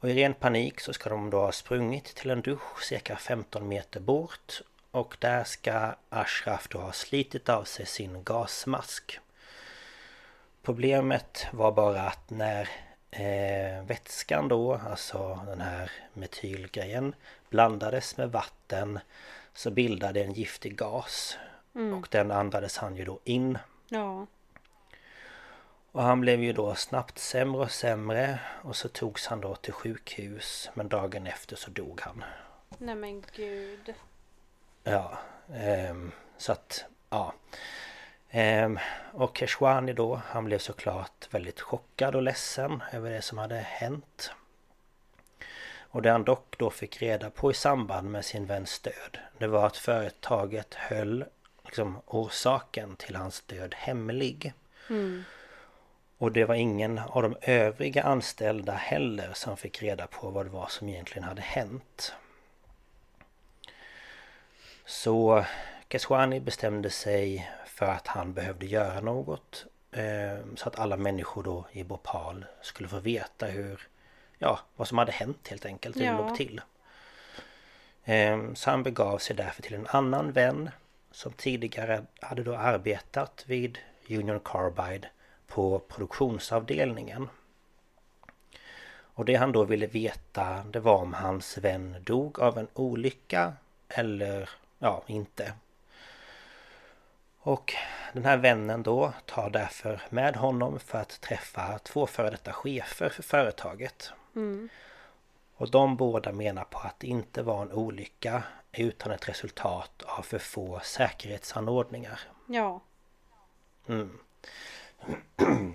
[0.00, 3.68] Och i ren panik så ska de då ha sprungit till en dusch cirka 15
[3.68, 9.20] meter bort och där ska Ashraf då ha slitit av sig sin gasmask.
[10.68, 12.68] Problemet var bara att när
[13.10, 17.14] eh, vätskan då, alltså den här metylgrejen,
[17.50, 18.98] blandades med vatten
[19.52, 21.38] så bildade en giftig gas.
[21.72, 23.58] Och den andades han ju då in.
[23.88, 24.26] Ja.
[25.92, 29.72] Och han blev ju då snabbt sämre och sämre och så togs han då till
[29.72, 32.24] sjukhus men dagen efter så dog han.
[32.78, 33.94] Nej men gud.
[34.84, 35.18] Ja,
[35.54, 37.34] ehm, så att ja.
[38.30, 38.78] Ehm,
[39.12, 44.32] och Keshwani då, han blev såklart väldigt chockad och ledsen över det som hade hänt.
[45.90, 49.46] Och det han dock då fick reda på i samband med sin väns död Det
[49.46, 51.24] var att företaget höll
[51.64, 54.52] liksom, orsaken till hans död hemlig.
[56.18, 60.50] Och det var ingen av de övriga anställda heller som fick reda på vad det
[60.50, 62.14] var som egentligen hade hänt.
[64.86, 65.44] Så
[65.88, 71.66] Keswani bestämde sig för att han behövde göra något eh, så att alla människor då
[71.72, 73.88] i Bhopal skulle få veta hur
[74.38, 76.16] Ja, vad som hade hänt helt enkelt, hur det Ja.
[76.28, 76.60] låg till.
[78.04, 80.70] Eh, Så han begav sig därför till en annan vän
[81.10, 83.78] som tidigare hade då arbetat vid
[84.10, 85.08] Union Carbide
[85.46, 87.28] på produktionsavdelningen.
[89.14, 93.52] Och det han då ville veta det var om hans vän dog av en olycka
[93.88, 95.52] eller ja, inte.
[97.48, 97.74] Och
[98.12, 103.08] den här vännen då tar därför med honom för att träffa två före detta chefer
[103.08, 104.12] för företaget.
[105.56, 110.22] Och de båda menar på att det inte var en olycka utan ett resultat av
[110.22, 112.20] för få säkerhetsanordningar.
[112.46, 112.80] Ja.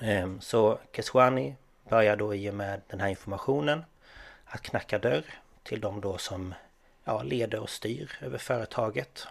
[0.00, 1.56] Ehm, Så Keswani
[1.88, 3.84] börjar då i och med den här informationen
[4.44, 5.24] att knacka dörr
[5.62, 6.54] till de då som
[7.04, 9.26] ja, leder och styr över företaget.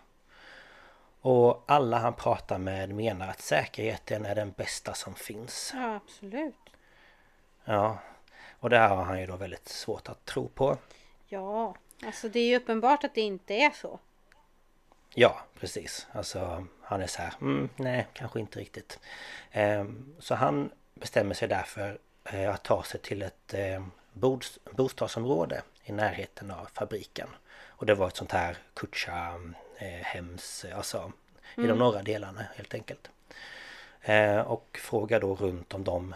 [1.23, 5.71] Och alla han pratar med menar att säkerheten är den bästa som finns.
[5.75, 6.55] Ja, absolut.
[7.65, 7.97] Ja,
[8.59, 10.77] och det här har han ju då väldigt svårt att tro på.
[11.27, 13.99] Ja, alltså det är ju uppenbart att det inte är så.
[15.15, 16.07] Ja, precis.
[16.11, 18.99] Alltså han är så här, mm, nej, kanske inte riktigt.
[19.51, 25.61] Ehm, så han bestämmer sig därför eh, att ta sig till ett eh, bods- bostadsområde
[25.83, 27.29] i närheten av fabriken.
[27.67, 29.39] Och det var ett sånt här kutcha eh,
[29.81, 31.11] hems, alltså
[31.57, 33.09] i de norra delarna helt enkelt.
[34.01, 36.15] Eh, och frågar då runt om de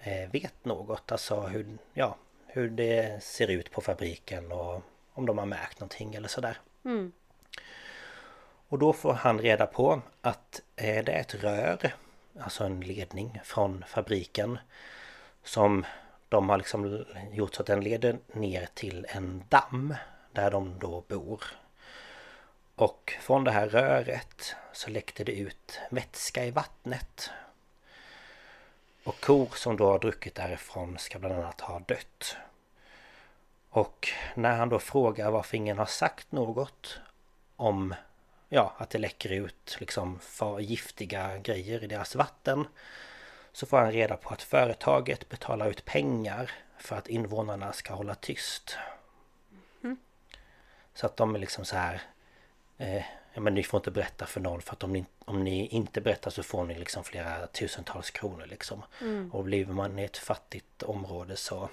[0.00, 2.16] eh, vet något, alltså hur, ja,
[2.46, 6.58] hur det ser ut på fabriken och om de har märkt någonting eller sådär.
[8.68, 11.94] Och då får han reda på att eh, det är ett rör,
[12.40, 14.58] alltså en ledning från fabriken
[15.42, 15.86] som
[16.28, 19.94] de har liksom gjort så att den leder ner till en damm
[20.32, 21.44] där de då bor.
[22.78, 27.30] Och från det här röret så läckte det ut vätska i vattnet.
[29.04, 32.36] Och kor som då har druckit därifrån ska bland annat ha dött.
[33.70, 37.00] Och när han då frågar varför ingen har sagt något
[37.56, 37.94] om
[38.48, 40.20] ja, att det läcker ut liksom
[40.60, 42.66] giftiga grejer i deras vatten
[43.52, 48.14] så får han reda på att företaget betalar ut pengar för att invånarna ska hålla
[48.14, 48.76] tyst.
[50.94, 52.02] Så att de är liksom så här
[52.78, 55.66] eh, Ja men ni får inte berätta för någon för att om ni, om ni
[55.66, 58.82] inte berättar så får ni liksom flera tusentals kronor liksom.
[59.00, 59.32] Mm.
[59.32, 61.68] Och lever man i ett fattigt område så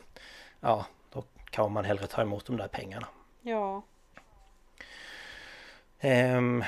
[0.60, 3.08] Ja, då kan man hellre ta emot de där pengarna.
[3.41, 3.84] Ja.
[6.00, 6.63] Ehm,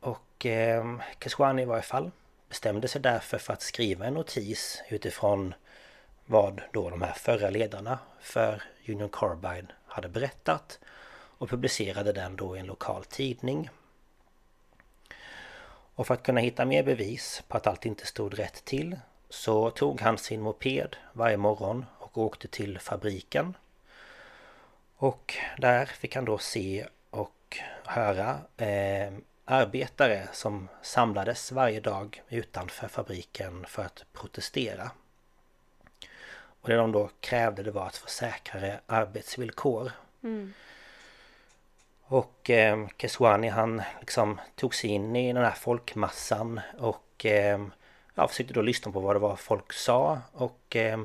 [0.00, 2.10] och eh, Keswani i varje fall
[2.48, 5.54] bestämde sig därför för att skriva en notis utifrån
[6.26, 10.78] vad då de här förra ledarna för Union Carbide hade berättat
[11.40, 13.70] och publicerade den då i en lokal tidning.
[15.94, 18.98] Och för att kunna hitta mer bevis på att allt inte stod rätt till
[19.28, 23.54] så tog han sin moped varje morgon och åkte till fabriken.
[24.96, 29.12] Och där fick han då se och höra eh,
[29.44, 34.90] arbetare som samlades varje dag utanför fabriken för att protestera.
[36.60, 39.92] Och det de då krävde det var att få säkrare arbetsvillkor.
[40.22, 40.52] Mm.
[42.10, 47.66] Och eh, Keswani han liksom tog sig in i den här folkmassan och eh,
[48.14, 50.20] ja, försökte då lyssna på vad det var folk sa.
[50.32, 51.00] Och eh,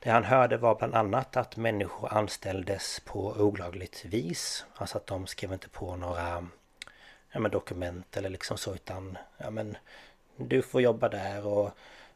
[0.00, 4.64] det han hörde var bland annat att människor anställdes på olagligt vis.
[4.74, 6.46] Alltså att de skrev inte på några
[7.32, 9.76] ja, men dokument eller liksom så utan ja men
[10.36, 11.46] du får jobba där.
[11.46, 11.70] Och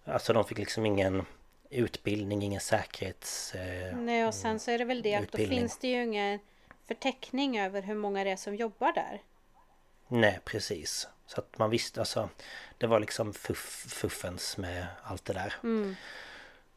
[0.05, 1.27] alltså de fick liksom ingen
[1.71, 3.55] utbildning, ingen säkerhets...
[3.55, 6.39] Eh, Nej och sen så är det väl det att då finns det ju ingen
[6.91, 9.23] förteckning över hur många det är som jobbar där.
[10.09, 11.09] Nej precis.
[11.27, 12.29] Så att man visste alltså
[12.79, 15.55] Det var liksom fuff, fuffens med allt det där.
[15.63, 15.97] Mm.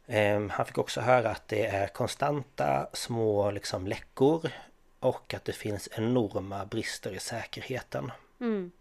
[0.06, 4.52] Eh, han fick också höra att det är konstanta små liksom läckor
[5.00, 8.12] och att det finns enorma brister i säkerheten.
[8.40, 8.72] Mm.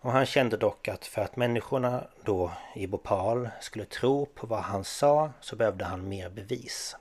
[0.00, 4.62] Och han kände dock att för att människorna då i Bhopal skulle tro på vad
[4.62, 6.96] han sa så behövde han mer bevis.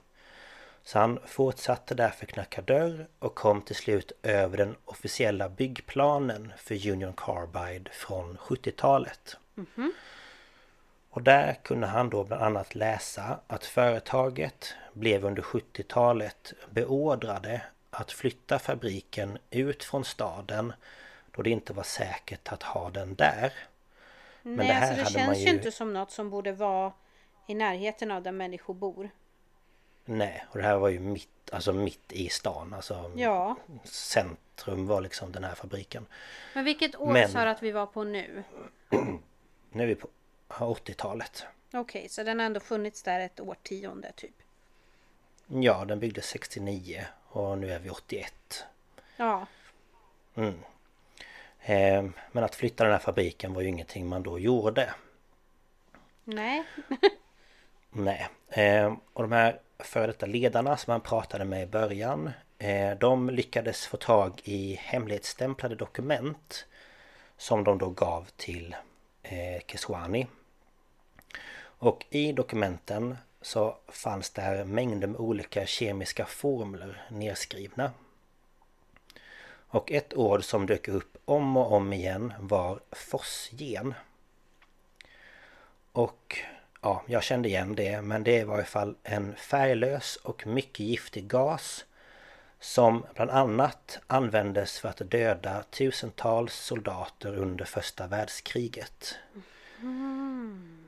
[0.86, 6.90] Så han fortsatte därför knacka dörr och kom till slut över den officiella byggplanen för
[6.90, 9.38] Union Carbide från 70-talet.
[9.58, 9.90] Mm -hmm.
[11.10, 18.12] Och där kunde han då bland annat läsa att företaget blev under 70-talet beordrade att
[18.12, 20.74] flytta fabriken ut från staden
[21.32, 23.54] då det inte var säkert att ha den där.
[24.42, 26.94] Men Nej, det här alltså det känns ju inte som något som borde vara
[27.48, 29.10] i närheten av där människor bor.
[30.06, 32.74] Nej, och det här var ju mitt, alltså mitt i stan.
[32.74, 33.58] Alltså ja.
[33.84, 36.06] Centrum var liksom den här fabriken.
[36.54, 38.44] Men vilket år Men, sa du att vi var på nu?
[39.70, 40.08] nu är vi på
[40.48, 41.46] 80-talet.
[41.68, 44.36] Okej, okay, så den har ändå funnits där ett årtionde typ?
[45.48, 48.66] Ja, den byggdes 69 och nu är vi 81.
[49.18, 49.48] Ja.
[50.36, 50.60] Mm.
[51.60, 54.94] Eh, men att flytta den här fabriken var ju ingenting man då gjorde.
[56.24, 56.64] Nej.
[57.90, 58.30] Nej.
[58.50, 63.30] Eh, och de här före detta ledarna som han pratade med i början eh, De
[63.30, 66.66] lyckades få tag i hemlighetsstämplade dokument
[67.38, 68.76] Som de då gav till
[69.24, 70.28] eh, Keswani
[71.80, 77.92] Och i dokumenten så fanns där mängder med olika kemiska formler nedskrivna.
[79.68, 83.94] Och ett ord som dök upp om och om igen var fosgen.
[85.92, 86.38] Och
[86.86, 90.80] ja, jag kände igen det men det är i varje fall en färglös och mycket
[90.80, 91.86] giftig gas
[92.60, 99.16] som bland annat användes för att döda tusentals soldater under första världskriget.
[99.82, 100.86] Mm.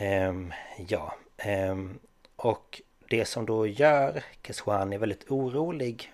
[0.00, 0.52] Um,
[0.88, 1.14] ja,
[1.46, 1.98] um,
[2.36, 6.12] och det som då gör Keswani väldigt orolig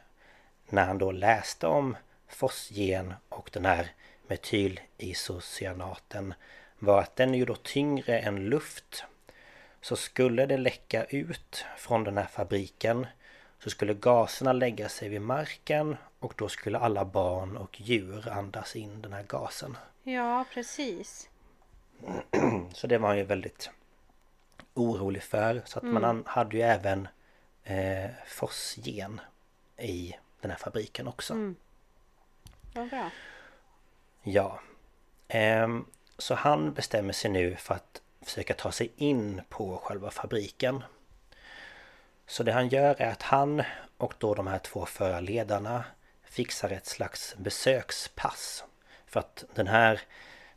[0.68, 1.96] när han då läste om
[2.28, 3.88] fosgen och den här
[4.26, 6.34] metylisocyanaten
[6.78, 9.04] var att den är ju då tyngre än luft.
[9.84, 13.06] Så skulle det läcka ut från den här fabriken
[13.58, 18.76] så skulle gaserna lägga sig vid marken och då skulle alla barn och djur andas
[18.76, 19.76] in den här gasen.
[20.02, 21.28] Ja, precis.
[22.72, 23.70] Så det var han ju väldigt
[24.74, 25.62] orolig för.
[25.64, 26.02] Så att mm.
[26.02, 27.08] man hade ju även
[27.64, 29.20] eh, fosgen
[29.76, 31.32] i den här fabriken också.
[31.34, 31.56] Mm.
[32.74, 33.10] Vad bra.
[34.22, 34.60] Ja.
[35.28, 35.86] Ehm,
[36.18, 40.82] så han bestämmer sig nu för att försöka ta sig in på själva fabriken.
[42.26, 43.62] Så det han gör är att han
[43.96, 45.84] och då de här två förarledarna
[46.24, 48.64] fixar ett slags besökspass.
[49.06, 50.00] För att den här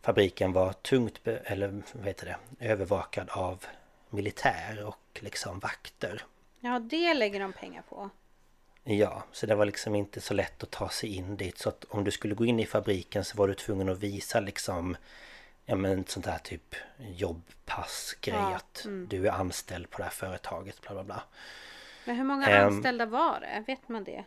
[0.01, 3.65] fabriken var tungt, eller vad heter det, övervakad av
[4.09, 6.23] militär och liksom vakter.
[6.59, 8.09] Ja, det lägger de pengar på.
[8.83, 11.57] Ja, så det var liksom inte så lätt att ta sig in dit.
[11.57, 14.39] Så att om du skulle gå in i fabriken så var du tvungen att visa
[14.39, 14.97] liksom
[15.69, 19.07] Ja men sånt här typ jobbpassgrej ja, att mm.
[19.07, 21.23] du är anställd på det här företaget bla bla bla.
[22.05, 23.63] Men hur många um, anställda var det?
[23.67, 24.23] Vet man det?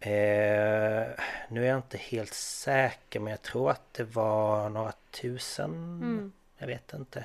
[0.00, 5.70] Eh, nu är jag inte helt säker men jag tror att det var några tusen.
[6.02, 6.32] Mm.
[6.58, 7.24] Jag vet inte.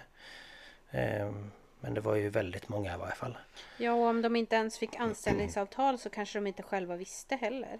[0.91, 1.31] Eh,
[1.79, 3.37] men det var ju väldigt många i varje fall.
[3.77, 7.79] Ja, och om de inte ens fick anställningsavtal så kanske de inte själva visste heller.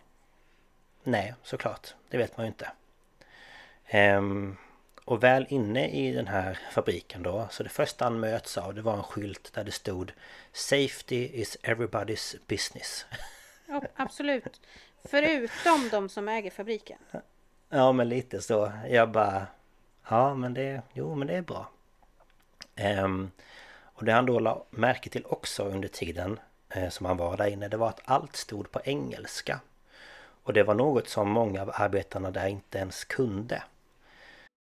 [1.04, 1.96] Nej, såklart.
[2.10, 2.72] Det vet man ju inte.
[4.18, 4.58] Um,
[5.06, 8.82] och väl inne i den här fabriken då, så det första han möts av det
[8.82, 10.12] var en skylt där det stod
[10.54, 13.06] Safety is everybody's business.
[13.68, 14.62] Ja, absolut.
[15.04, 16.98] Förutom de som äger fabriken.
[17.70, 18.72] Ja, men lite så.
[18.90, 19.48] Jag bara...
[20.10, 20.82] Ja, men det...
[20.94, 21.70] Jo, men det är bra.
[23.04, 23.32] Um,
[23.84, 26.40] och det han då la märke till också under tiden
[26.70, 29.60] eh, som han var där inne, det var att allt stod på engelska.
[30.44, 33.64] Och det var något som många av arbetarna där inte ens kunde.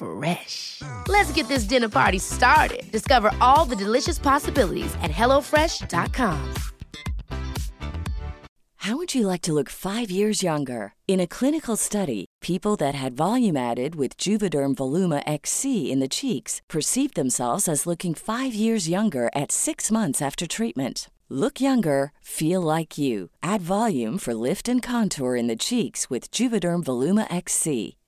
[0.00, 0.82] Fresh.
[1.08, 2.90] Let's get this dinner party started.
[2.90, 6.54] Discover all the delicious possibilities at hellofresh.com.
[8.84, 10.94] How would you like to look five years younger?
[11.06, 16.08] In a clinical study, people that had volume added with Juvederm Voluma XC in the
[16.08, 21.10] cheeks perceived themselves as looking five years younger at six months after treatment.
[21.28, 23.28] Look younger, feel like you.
[23.42, 27.96] Add volume for lift and contour in the cheeks with Juvederm Voluma XC.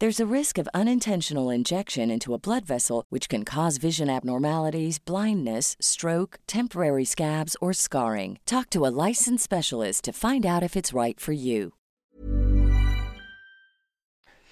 [0.00, 5.04] There's a risk of unintentional injection into a blood vessel, which can cause vision abnormalities,
[5.04, 8.38] blindness, stroke, temporary scabs, or scarring.
[8.46, 11.70] Talk to a licensed specialist to find out if it's right for you.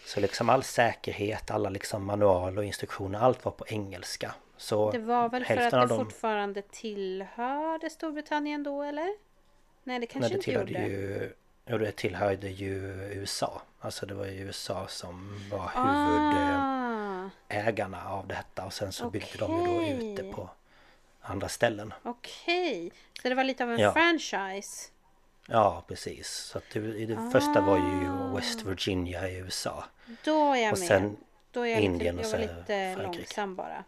[0.05, 4.35] Så liksom all säkerhet, alla liksom manual och instruktioner, allt var på engelska.
[4.57, 5.99] Så det var väl för att det dem...
[5.99, 9.09] fortfarande tillhörde Storbritannien då eller?
[9.85, 10.89] Nej det kanske Nej, det inte gjorde.
[10.89, 11.33] Ju,
[11.69, 12.75] jo det tillhörde ju
[13.13, 13.63] USA.
[13.81, 15.71] Alltså det var ju USA som var
[17.49, 18.13] huvudägarna ah.
[18.13, 19.21] av detta och sen så okay.
[19.21, 20.51] byggde de ju då ut det på
[21.21, 21.95] andra ställen.
[22.03, 22.91] Okej, okay.
[23.23, 23.93] så det var lite av en ja.
[23.93, 24.91] franchise?
[25.47, 26.29] Ja, precis.
[26.29, 27.31] Så det, det ah.
[27.31, 29.85] första var ju West Virginia i USA.
[30.25, 31.17] Då är jag och sen med.
[31.51, 33.19] Då är jag Indien lite, jag var lite Frankrike.
[33.19, 33.85] långsam bara.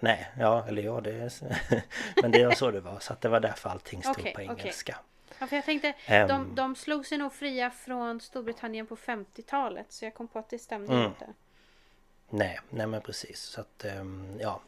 [0.00, 1.42] Nej, ja, eller ja, det
[2.22, 2.98] men det var så det var.
[2.98, 4.98] Så att det var därför allting stod okay, på engelska.
[5.38, 9.86] Ja, för jag tänkte, um, de, de slog sig nog fria från Storbritannien på 50-talet.
[9.88, 11.06] Så jag kom på att det stämde mm.
[11.06, 11.26] inte.
[12.28, 13.40] Nej, nej men precis.
[13.40, 14.60] Så att, um, ja.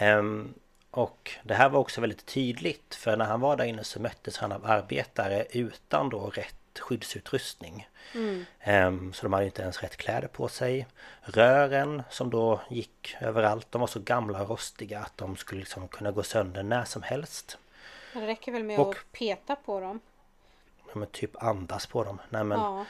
[0.00, 0.54] Um,
[0.90, 2.94] och det här var också väldigt tydligt.
[2.94, 7.88] För när han var där inne så möttes han av arbetare utan då rätt skyddsutrustning.
[8.14, 9.12] Mm.
[9.12, 10.86] Så de hade inte ens rätt kläder på sig.
[11.22, 15.88] Rören som då gick överallt, de var så gamla och rostiga att de skulle liksom
[15.88, 17.58] kunna gå sönder när som helst.
[18.12, 20.00] Det räcker väl med och, att peta på dem?
[20.86, 22.20] Ja, men typ andas på dem.
[22.28, 22.84] Nej, men, ja.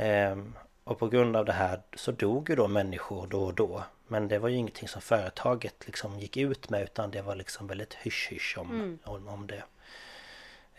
[0.00, 0.36] eh,
[0.84, 3.84] och på grund av det här så dog ju då människor då och då.
[4.06, 7.66] Men det var ju ingenting som företaget liksom gick ut med utan det var liksom
[7.66, 8.98] väldigt hysch-hysch om, mm.
[9.04, 9.64] om, om, det.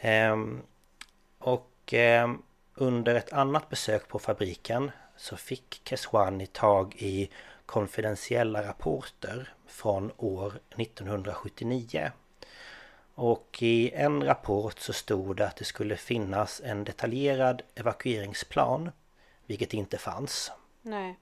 [0.09, 0.38] Eh,
[1.39, 2.34] och eh,
[2.76, 7.30] under ett annat besök på fabriken så fick Keswani tag i
[7.65, 12.11] konfidentiella rapporter från år 1979
[13.16, 18.91] och i en rapport så stod det att det skulle finnas en detaljerad evakueringsplan.
[19.45, 20.51] Vilket inte fanns.
[20.82, 21.18] Nej.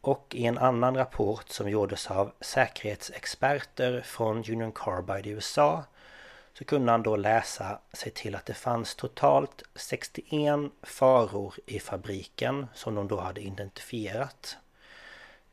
[0.00, 5.84] Och i en annan rapport som gjordes av säkerhetsexperter från Union Carbide i USA
[6.54, 12.66] så kunde han då läsa sig till att det fanns totalt 61 faror i fabriken
[12.74, 14.56] som de då hade identifierat.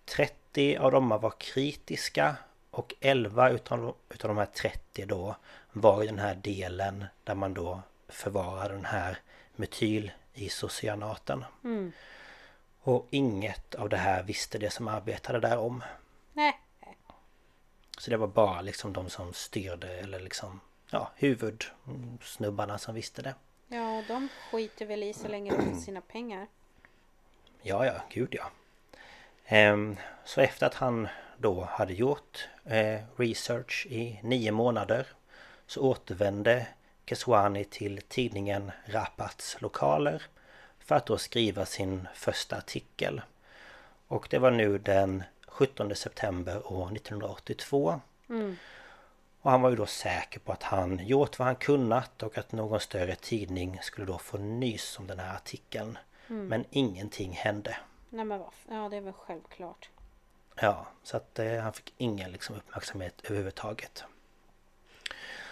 [0.06, 2.36] 30 av dem var kritiska
[2.80, 5.36] och 11 utav, utav de här 30 då
[5.72, 9.18] var i den här delen där man då förvarar den här
[9.56, 11.46] metylisocyanaten.
[11.64, 11.92] Mm.
[12.82, 15.84] Och inget av det här visste det som arbetade där om.
[16.34, 16.60] Nej.
[17.98, 20.60] Så det var bara liksom de som styrde eller liksom
[20.90, 23.36] ja, huvudsnubbarna som visste det.
[23.68, 26.48] Ja, de skiter väl i så länge de har sina pengar.
[27.62, 28.52] Ja, ja, gud ja.
[29.46, 31.08] Ehm, så efter att han
[31.42, 35.08] då hade gjort eh, research i nio månader
[35.68, 36.68] så återvände
[37.06, 40.24] Keswani till tidningen Rapats lokaler
[40.80, 43.22] för att då skriva sin första artikel.
[44.08, 48.02] Och det var nu den 17 september år 1982.
[48.30, 48.56] Mm.
[49.42, 52.52] Och han var ju då säker på att han gjort vad han kunnat och att
[52.52, 55.98] någon större tidning skulle då få nys om den här artikeln.
[56.30, 56.48] Mm.
[56.48, 57.78] Men ingenting hände.
[58.10, 59.90] Nej men vad, ja det är väl självklart.
[60.62, 64.04] Ja, så att eh, han fick ingen liksom, uppmärksamhet överhuvudtaget.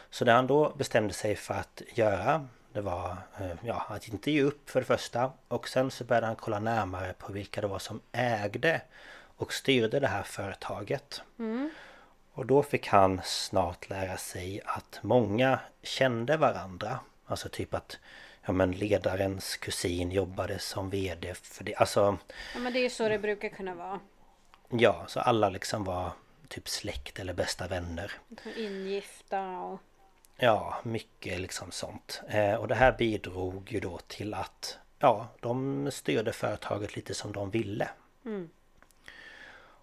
[0.10, 4.32] Så det han då bestämde sig för att göra det var eh, ja, att inte
[4.32, 7.68] ge upp för det första och sen så började han kolla närmare på vilka det
[7.68, 8.82] var som ägde
[9.38, 11.22] och styrde det här företaget.
[11.40, 11.70] Mm.
[12.34, 17.00] Och då fick han snart lära sig att många kände varandra.
[17.26, 17.98] Alltså typ att
[18.46, 21.76] ja, men ledarens kusin jobbade som VD för det.
[21.76, 22.18] Alltså...
[22.54, 24.00] Ja men det är så det brukar kunna vara.
[24.70, 26.12] Ja, så alla liksom var
[26.48, 28.12] typ släkt eller bästa vänner.
[28.58, 29.80] Ingifta och...
[30.38, 32.22] Ja, mycket liksom sånt.
[32.28, 37.32] Eh, och det här bidrog ju då till att ja, de styrde företaget lite som
[37.32, 37.90] de ville.
[38.26, 38.50] Mm.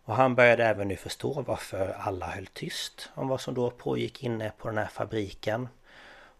[0.04, 4.22] Och han började även nu förstå varför alla höll tyst om vad som då pågick
[4.22, 5.68] inne på den här fabriken.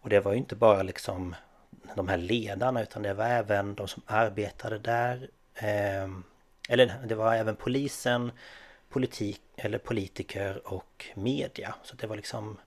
[0.01, 1.35] Och det var ju inte bara liksom
[1.95, 5.29] de här ledarna utan det var även de som arbetade där.
[5.55, 6.07] Eh,
[6.69, 8.31] eller det var även polisen,
[8.89, 11.75] politik eller politiker och media.
[11.83, 12.57] Så det var liksom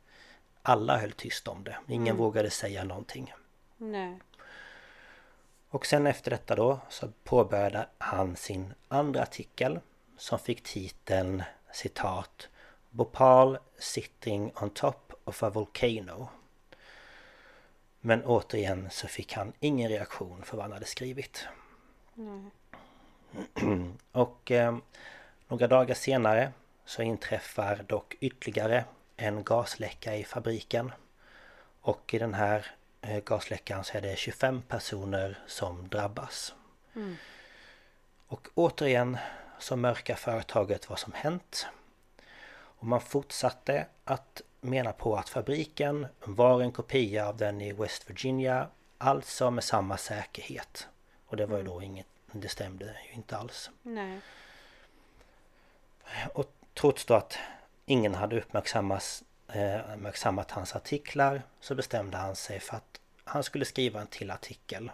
[0.63, 1.77] alla höll tyst om det.
[1.89, 2.17] Ingen mm.
[2.17, 3.35] vågade säga någonting.
[3.77, 4.19] Nej.
[5.71, 9.81] Och sen efter detta då så påbörjade han sin andra artikel
[10.17, 11.43] som fick titeln
[11.73, 12.49] citat
[12.91, 16.29] Bhopal sitting on top of a volcano.
[18.01, 21.47] Men återigen så fick han ingen reaktion för vad han hade skrivit.
[22.17, 22.51] Mm.
[24.13, 24.77] Och eh,
[25.49, 26.53] några dagar senare
[26.85, 28.85] så inträffar dock ytterligare
[29.17, 30.93] en gasläcka i fabriken.
[31.81, 32.67] Och i den här
[33.01, 36.55] eh, gasläckan så är det 25 personer som drabbas.
[36.95, 37.17] Mm.
[38.27, 39.19] Och återigen
[39.59, 41.67] så mörkar företaget vad som hänt.
[42.51, 48.11] Och man fortsatte att mena på att fabriken var en kopia av den i West
[48.11, 48.69] Virginia.
[48.99, 50.89] Alltså med samma säkerhet.
[51.27, 51.73] Och det var ju mm.
[51.73, 53.71] då inget, det stämde ju inte alls.
[53.83, 54.21] Nej.
[56.35, 57.39] Och trots då att
[57.87, 63.65] ingen hade uppmärksammat, eh, uppmärksammat hans artiklar så bestämde han sig för att han skulle
[63.65, 64.91] skriva en till artikel.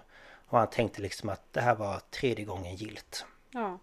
[0.47, 3.27] Och han tänkte liksom att det här var tredje gången gilt.
[3.51, 3.79] Ja.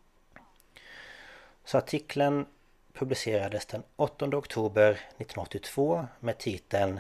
[1.66, 2.46] Så artikeln
[2.94, 7.00] publicerades den 8 oktober 1982 med titeln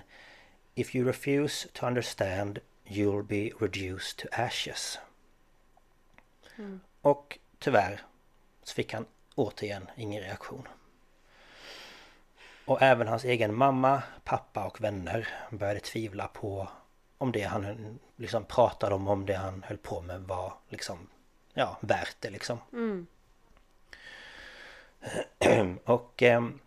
[0.75, 4.99] If you refuse to understand you'll be reduced to ashes.
[6.61, 6.79] Mm.
[7.01, 8.01] Och tyvärr
[8.63, 9.05] så fick han
[9.35, 10.67] återigen ingen reaktion.
[12.65, 16.67] Och även hans egen mamma, pappa och vänner började tvivla på
[17.17, 21.07] om det han liksom pratade om, om det han höll på med var liksom,
[21.53, 22.57] ja, värt det liksom.
[22.73, 23.07] Mm.
[25.85, 26.59] och ehm,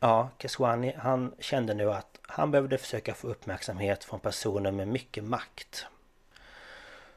[0.00, 5.24] ja, Keswani han kände nu att han behövde försöka få uppmärksamhet från personer med mycket
[5.24, 5.86] makt.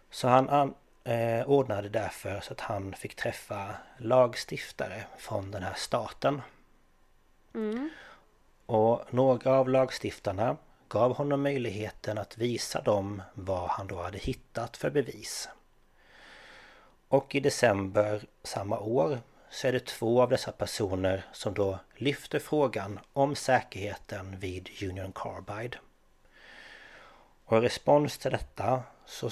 [0.09, 0.73] Så han, han
[1.03, 6.41] eh, ordnade därför så att han fick träffa lagstiftare från den här staten.
[7.55, 7.89] Mm.
[8.65, 14.77] Och några av lagstiftarna gav honom möjligheten att visa dem vad han då hade hittat
[14.77, 15.49] för bevis.
[17.07, 22.39] Och i december samma år så är det två av dessa personer som då lyfter
[22.39, 25.77] frågan om säkerheten vid Union Carbide.
[27.45, 29.29] Och i respons till detta så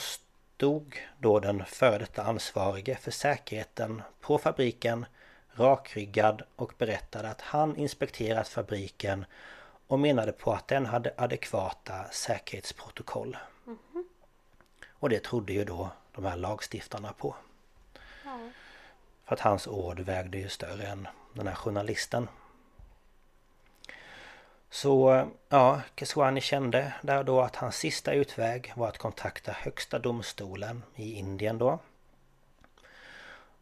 [0.59, 5.05] stod då den före detta ansvarige för säkerheten på fabriken
[5.51, 9.25] rakryggad och berättade att han inspekterat fabriken
[9.87, 13.37] och menade på att den hade adekvata säkerhetsprotokoll.
[13.65, 14.03] Mm -hmm.
[14.89, 17.35] Och det trodde ju då de här lagstiftarna på.
[18.25, 18.39] Ja.
[19.25, 22.27] För att hans ord vägde ju större än den här journalisten.
[24.69, 30.83] Så ja, Keswani kände där då att hans sista utväg var att kontakta Högsta domstolen
[30.95, 31.79] i Indien då.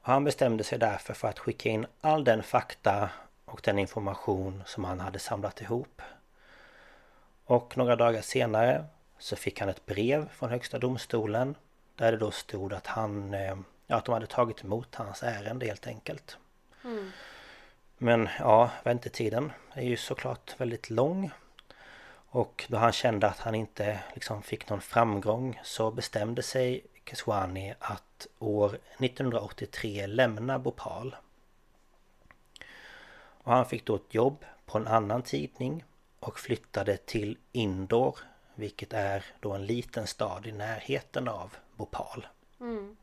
[0.01, 3.09] Och han bestämde sig därför för att skicka in all den fakta
[3.45, 6.01] och den information som han hade samlat ihop.
[7.45, 8.85] Och några dagar senare
[9.19, 11.55] så fick han ett brev från Högsta domstolen
[11.95, 15.65] där det då stod att han eh, ja, att de hade tagit emot hans ärende
[15.65, 16.37] helt enkelt.
[16.83, 17.11] Mm.
[17.97, 21.31] Men ja, väntetiden är ju såklart väldigt lång.
[22.29, 27.73] Och då han kände att han inte liksom fick någon framgång så bestämde sig Keswani
[27.79, 31.15] att år 1983 lämna Bhopal.
[33.43, 35.83] Och han fick då ett jobb på en annan tidning
[36.19, 38.19] och flyttade till Indor
[38.57, 42.27] vilket är då en liten stad i närheten av Bhopal.
[42.59, 42.97] Mm.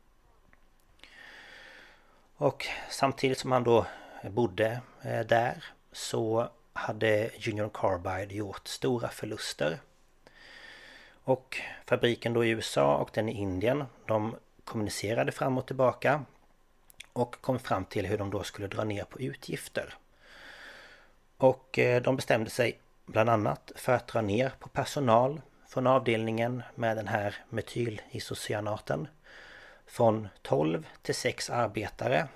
[2.37, 3.85] Och samtidigt som han då
[4.29, 9.79] bodde eh, där så hade Union Carbide gjort stora förluster.
[11.23, 16.25] Och fabriken då i USA och den i Indien, de kommunicerade fram och tillbaka
[17.13, 19.93] och kom fram till hur de då skulle dra ner på utgifter.
[21.37, 26.63] Och eh, de bestämde sig bland annat för att dra ner på personal från avdelningen
[26.75, 29.07] med den här metylisocyanaten
[29.85, 32.27] från 12 till 6 arbetare.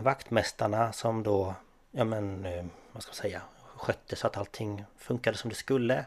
[0.00, 1.54] Vaktmästarna som då,
[1.90, 3.42] ja men, eh, vad ska man säga,
[3.76, 6.04] skötte så att allting funkade som det skulle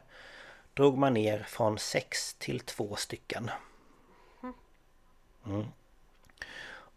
[0.74, 3.52] drog man ner från sex till två stycken.
[5.46, 5.66] Mm.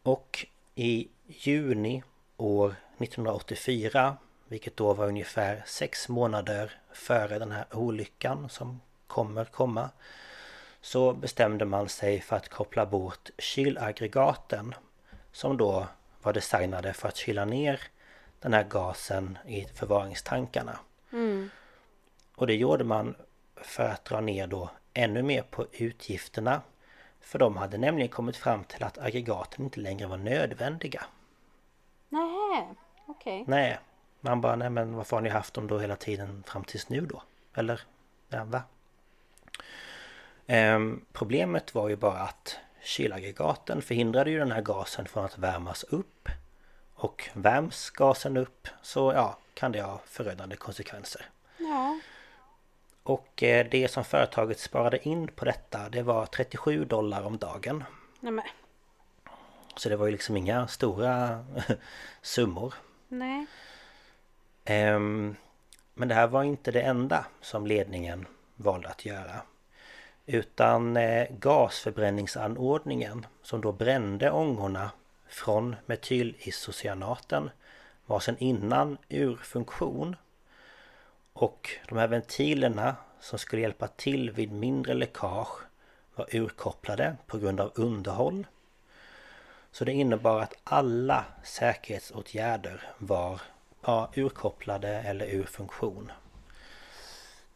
[0.02, 2.02] Och i juni
[2.36, 4.16] år 1984
[4.48, 9.90] vilket då var ungefär sex månader före den här olyckan som kommer komma
[10.80, 14.74] Så bestämde man sig för att koppla bort kylaggregaten
[15.32, 15.86] Som då
[16.26, 17.80] var designade för att kyla ner
[18.40, 20.78] den här gasen i förvaringstankarna
[21.12, 21.50] mm.
[22.36, 23.14] Och det gjorde man
[23.56, 26.62] för att dra ner då ännu mer på utgifterna
[27.20, 31.04] För de hade nämligen kommit fram till att aggregaten inte längre var nödvändiga
[32.08, 32.68] Nej,
[33.06, 33.44] okej okay.
[33.46, 33.78] Nej,
[34.20, 37.00] man bara, nej men varför har ni haft dem då hela tiden fram tills nu
[37.00, 37.22] då?
[37.54, 37.80] Eller,
[38.28, 38.62] ja, va?
[40.46, 45.84] Ehm, problemet var ju bara att kylaggregaten förhindrade ju den här gasen från att värmas
[45.84, 46.28] upp.
[46.94, 51.26] Och värms gasen upp så ja, kan det ha förödande konsekvenser.
[51.58, 52.00] Ja.
[53.02, 57.84] Och eh, det som företaget sparade in på detta det var 37 dollar om dagen.
[58.20, 58.44] Nämen.
[59.76, 61.44] Så det var ju liksom inga stora
[62.22, 62.74] summor.
[63.08, 63.46] Nej.
[64.64, 65.36] Ehm,
[65.94, 68.26] men det här var inte det enda som ledningen
[68.56, 69.42] valde att göra.
[70.26, 74.90] Utan eh, gasförbränningsanordningen som då brände ångorna
[75.28, 77.50] från metylisocyanaten
[78.06, 80.16] var sedan innan ur funktion.
[81.32, 85.58] Och de här ventilerna som skulle hjälpa till vid mindre läckage
[86.14, 88.46] var urkopplade på grund av underhåll.
[89.72, 93.40] Så det innebar att alla säkerhetsåtgärder var
[93.82, 96.12] ja, urkopplade eller ur funktion.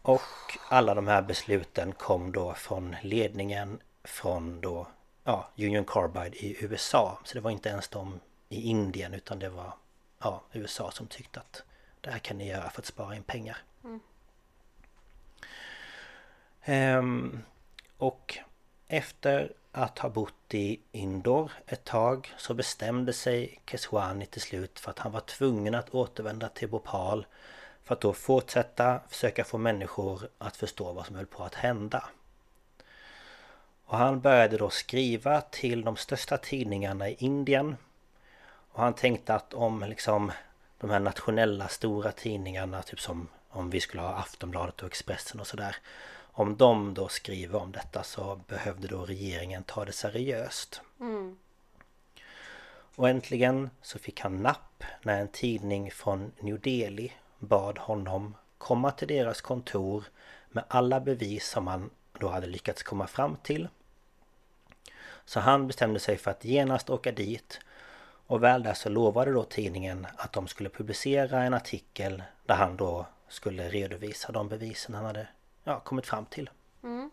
[0.03, 4.87] Och alla de här besluten kom då från ledningen från då
[5.25, 7.19] ja, Union Carbide i USA.
[7.25, 9.73] Så det var inte ens de i Indien utan det var
[10.19, 11.63] ja, USA som tyckte att
[12.01, 13.59] det här kan ni göra för att spara in pengar.
[13.85, 14.01] Mm.
[16.63, 17.43] Ehm,
[17.99, 18.39] och
[18.89, 24.91] efter att ha bott i Indor ett tag så bestämde sig Keswani till slut för
[24.91, 27.27] att han var tvungen att återvända till Bhopal
[27.91, 32.05] för att då fortsätta försöka få människor att förstå vad som höll på att hända.
[33.85, 37.77] Och han började då skriva till de största tidningarna i Indien
[38.73, 40.33] och han tänkte att om liksom
[40.79, 45.47] de här nationella stora tidningarna, typ som om vi skulle ha Aftonbladet och Expressen och
[45.47, 45.77] sådär
[46.21, 50.81] om de då skriver om detta så behövde då regeringen ta det seriöst.
[51.01, 51.39] Mm.
[52.95, 58.91] Och äntligen så fick han napp när en tidning från New Delhi bad honom komma
[58.91, 60.05] till deras kontor
[60.49, 63.69] med alla bevis som han då hade lyckats komma fram till.
[65.25, 67.61] Så han bestämde sig för att genast åka dit
[68.27, 72.77] och väl där så lovade då tidningen att de skulle publicera en artikel där han
[72.77, 75.29] då skulle redovisa de bevisen han hade
[75.65, 76.51] ja, kommit fram till.
[76.83, 77.11] Mm.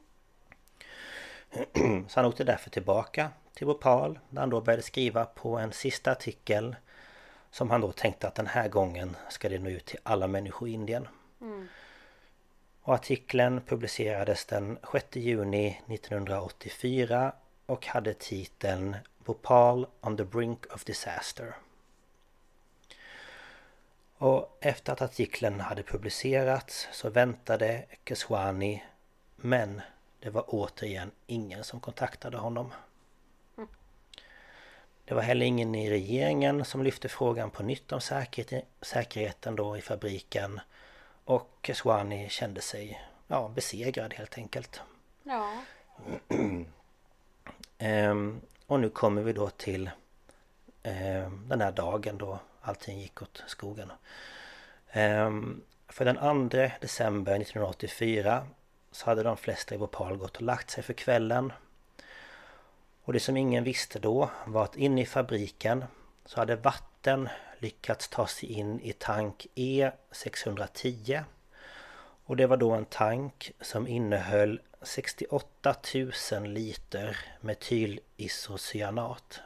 [2.10, 6.12] Så han åkte därför tillbaka till Bhopal där han då började skriva på en sista
[6.12, 6.76] artikel
[7.52, 10.70] som han då tänkte att den här gången ska det nå ut till alla människor
[10.70, 11.08] i Indien.
[11.42, 11.68] Mm.
[12.82, 17.32] Och artikeln publicerades den 6 juni 1984
[17.66, 18.96] och hade titeln
[19.26, 21.56] Bhopal on the brink of disaster.
[24.18, 28.84] Och efter att artikeln hade publicerats så väntade Keswani
[29.36, 29.82] men
[30.20, 32.72] det var återigen ingen som kontaktade honom.
[35.08, 38.02] Det var heller ingen i regeringen som lyfte frågan på nytt om
[38.82, 40.60] säkerheten då i fabriken.
[41.26, 44.82] Och Keswani kände sig ja, besegrad helt enkelt.
[45.24, 45.52] Ja.
[47.78, 49.90] ehm, och nu kommer vi då till
[50.84, 53.92] eh, den här dagen då allting gick åt skogen.
[54.92, 58.48] Ehm, för den 2 december 1984
[58.92, 61.54] så hade de flesta i Bhopal gått och lagt sig för kvällen.
[63.08, 65.84] Och det som ingen visste då var att inne i fabriken
[66.26, 67.30] så hade vatten
[67.60, 71.24] lyckats ta sig in i tank E610
[72.26, 75.76] och det var då en tank som innehöll 68
[76.32, 79.40] 000 liter metylisocyanat.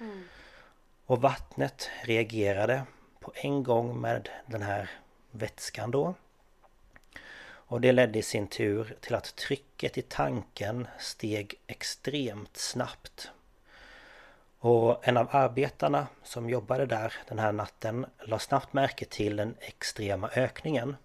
[0.00, 0.24] Mm.
[1.06, 2.82] Och vattnet reagerade
[3.20, 4.90] på en gång med den här
[5.30, 6.14] vätskan då.
[7.68, 13.30] Och det ledde i sin tur till att trycket i tanken steg extremt snabbt.
[14.58, 19.54] Och en av arbetarna som jobbade där den här natten la snabbt märke till den
[19.60, 20.96] extrema ökningen.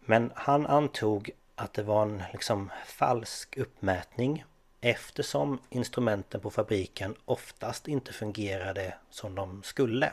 [0.00, 4.44] Men han antog att det var en liksom falsk uppmätning
[4.80, 10.12] eftersom instrumenten på fabriken oftast inte fungerade som de skulle.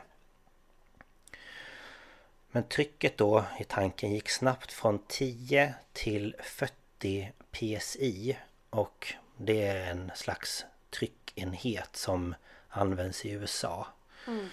[2.55, 8.37] Men trycket då i tanken gick snabbt från 10 till 40 psi
[8.69, 12.35] och det är en slags tryckenhet som
[12.69, 13.87] används i USA.
[14.27, 14.49] Mm.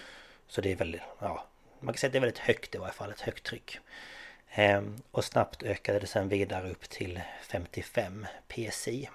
[0.47, 1.47] Så det är väldigt, ja,
[1.79, 3.79] man kan säga att det är väldigt högt i varje fall, ett högt tryck.
[4.49, 9.09] Ehm, och snabbt ökade det sen vidare upp till 55 psi.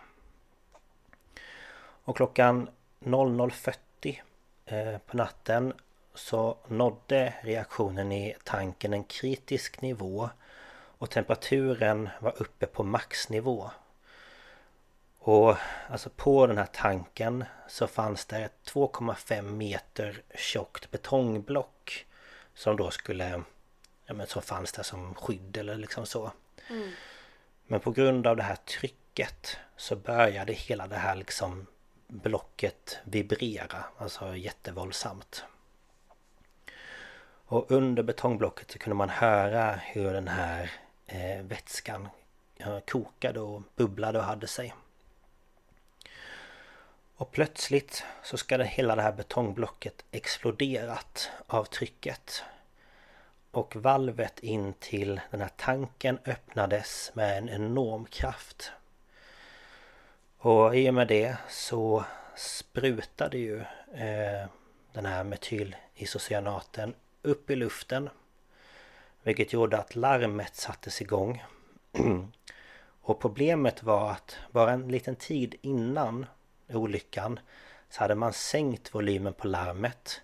[1.80, 2.70] Och klockan
[3.00, 4.20] 00.40
[4.66, 5.72] eh, på natten
[6.18, 10.30] så nådde reaktionen i tanken en kritisk nivå
[10.98, 13.70] och temperaturen var uppe på maxnivå.
[15.18, 15.56] Och
[15.88, 22.06] alltså på den här tanken så fanns det ett 2,5 meter tjockt betongblock
[22.54, 23.42] som då skulle
[24.06, 26.32] ja, men som fanns där som skydd eller liksom så.
[26.70, 26.90] Mm.
[27.66, 31.66] Men på grund av det här trycket så började hela det här liksom
[32.06, 35.44] blocket vibrera, alltså jättevåldsamt.
[37.50, 40.70] Och under betongblocket så kunde man höra hur den här
[41.06, 42.08] eh, vätskan
[42.86, 44.74] kokade och bubblade och hade sig.
[47.16, 52.42] Och plötsligt så ska det hela det här betongblocket exploderat av trycket.
[53.50, 58.72] Och valvet in till den här tanken öppnades med en enorm kraft.
[60.38, 62.04] Och i och med det så
[62.36, 63.60] sprutade ju
[63.94, 64.48] eh,
[64.92, 66.94] den här metylisocyanaten
[67.28, 68.10] upp i luften.
[69.22, 71.44] Vilket gjorde att larmet sattes igång.
[73.00, 76.26] Och problemet var att bara en liten tid innan
[76.68, 77.40] olyckan
[77.90, 80.20] så hade man sänkt volymen på larmet.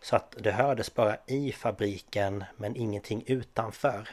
[0.00, 4.08] Så att det hördes bara i fabriken men ingenting utanför.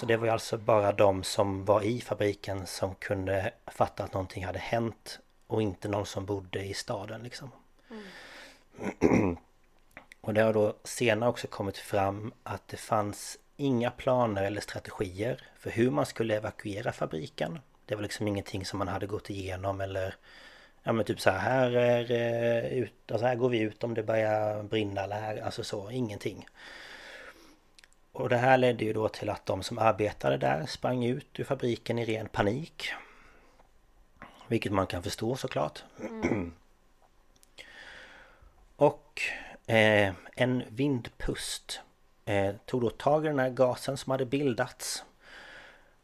[0.00, 4.12] Så det var ju alltså bara de som var i fabriken som kunde fatta att
[4.12, 7.50] någonting hade hänt och inte någon som bodde i staden liksom.
[9.00, 9.36] Mm.
[10.22, 15.42] och det har då senare också kommit fram att det fanns inga planer eller strategier
[15.58, 17.58] för hur man skulle evakuera fabriken.
[17.86, 20.14] Det var liksom ingenting som man hade gått igenom eller
[20.82, 23.94] Ja men typ så här, här är eh, ut, alltså här går vi ut om
[23.94, 26.46] det börjar brinna eller här, alltså så, ingenting.
[28.12, 31.44] Och det här ledde ju då till att de som arbetade där sprang ut ur
[31.44, 32.92] fabriken i ren panik.
[34.48, 35.84] Vilket man kan förstå såklart.
[36.00, 36.52] Mm.
[38.76, 39.22] Och
[39.72, 41.80] eh, en vindpust
[42.24, 45.04] eh, tog då tag i den här gasen som hade bildats.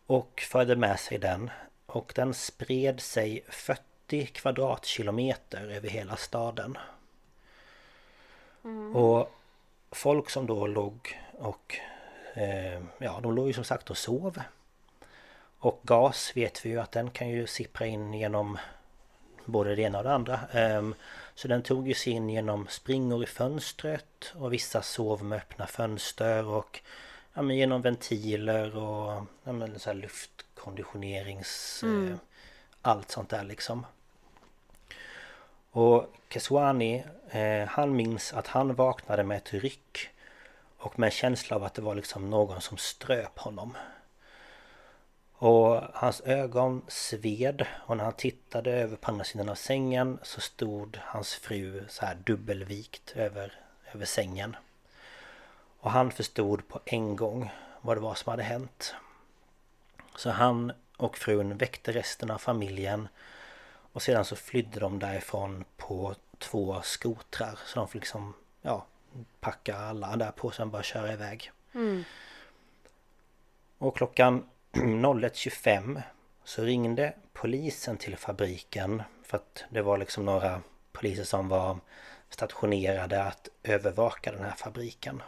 [0.06, 1.50] Och förde med sig den.
[1.86, 6.78] Och den spred sig 40 kvadratkilometer över hela staden.
[8.64, 8.96] Mm.
[8.96, 9.32] Och
[9.90, 11.76] folk som då låg och
[12.34, 14.42] eh, ja, de låg ju som sagt och sov.
[15.58, 18.58] Och gas vet vi ju att den kan ju sippra in genom
[19.44, 20.40] både det ena och det andra.
[21.38, 25.66] Så den tog ju sig in genom springor i fönstret och vissa sov med öppna
[25.66, 26.80] fönster och
[27.34, 31.80] ja, men genom ventiler och ja, men så luftkonditionerings...
[31.82, 32.12] Mm.
[32.12, 32.18] Eh,
[32.82, 33.86] allt sånt där liksom.
[35.70, 40.08] Och Keswani, eh, han minns att han vaknade med ett ryck
[40.78, 43.76] och med en känsla av att det var liksom någon som ströp honom.
[45.40, 50.40] Och hans ögon sved och när han tittade över på andra sidan av sängen så
[50.40, 53.52] stod hans fru så här dubbelvikt över,
[53.94, 54.56] över sängen.
[55.80, 58.94] Och han förstod på en gång vad det var som hade hänt.
[60.16, 63.08] Så han och frun väckte resten av familjen
[63.92, 68.86] och sedan så flydde de därifrån på två skotrar så de fick liksom, ja,
[69.40, 71.50] packa alla där på sen bara köra iväg.
[71.74, 72.04] Mm.
[73.78, 76.02] Och klockan 01.25
[76.44, 80.62] så ringde polisen till fabriken för att det var liksom några
[80.92, 81.78] poliser som var
[82.30, 85.22] stationerade att övervaka den här fabriken.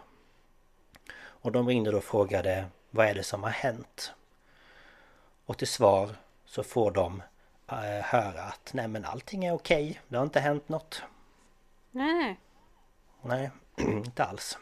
[1.17, 4.13] Och de ringde då och frågade vad är det som har hänt?
[5.47, 6.11] Och till svar
[6.45, 7.23] så får de
[7.69, 11.03] äh, höra att nej men allting är okej, det har inte hänt något.
[11.91, 12.41] Nej.
[13.23, 14.59] Nej, inte alls.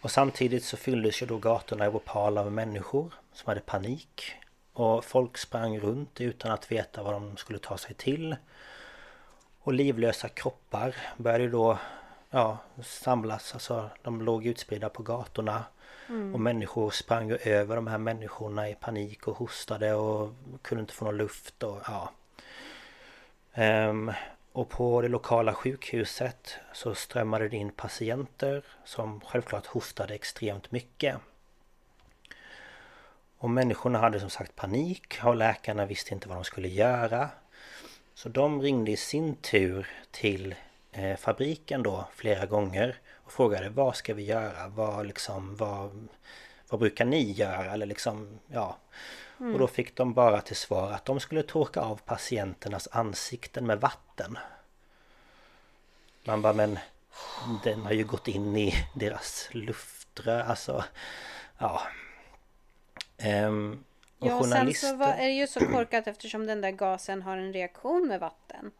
[0.00, 4.32] Och samtidigt så fylldes ju då gatorna i Bhopal av människor som hade panik.
[4.72, 8.36] Och folk sprang runt utan att veta vad de skulle ta sig till.
[9.60, 11.78] Och livlösa kroppar började då
[12.30, 15.64] ja, samlas, alltså de låg utspridda på gatorna.
[16.08, 16.34] Mm.
[16.34, 20.32] Och människor sprang över de här människorna i panik och hostade och
[20.62, 22.12] kunde inte få någon luft och ja.
[23.54, 24.12] Um,
[24.52, 31.16] och på det lokala sjukhuset så strömmade det in patienter som självklart hostade extremt mycket.
[33.38, 37.28] Och människorna hade som sagt panik och läkarna visste inte vad de skulle göra.
[38.14, 40.54] Så de ringde i sin tur till
[40.92, 44.68] eh, fabriken då flera gånger och frågade vad ska vi göra?
[44.68, 46.08] Vad liksom, vad,
[46.68, 47.72] vad brukar ni göra?
[47.72, 48.76] Eller liksom, ja.
[49.40, 49.52] Mm.
[49.52, 53.80] Och då fick de bara till svar att de skulle torka av patienternas ansikten med
[53.80, 54.38] vatten.
[56.24, 56.78] Man bara men
[57.64, 60.84] den har ju gått in i deras luftrör, alltså
[61.58, 61.82] ja.
[63.18, 63.84] Ehm,
[64.18, 64.88] och ja, journalister...
[64.88, 68.08] sen så var, är det ju så korkat eftersom den där gasen har en reaktion
[68.08, 68.70] med vatten.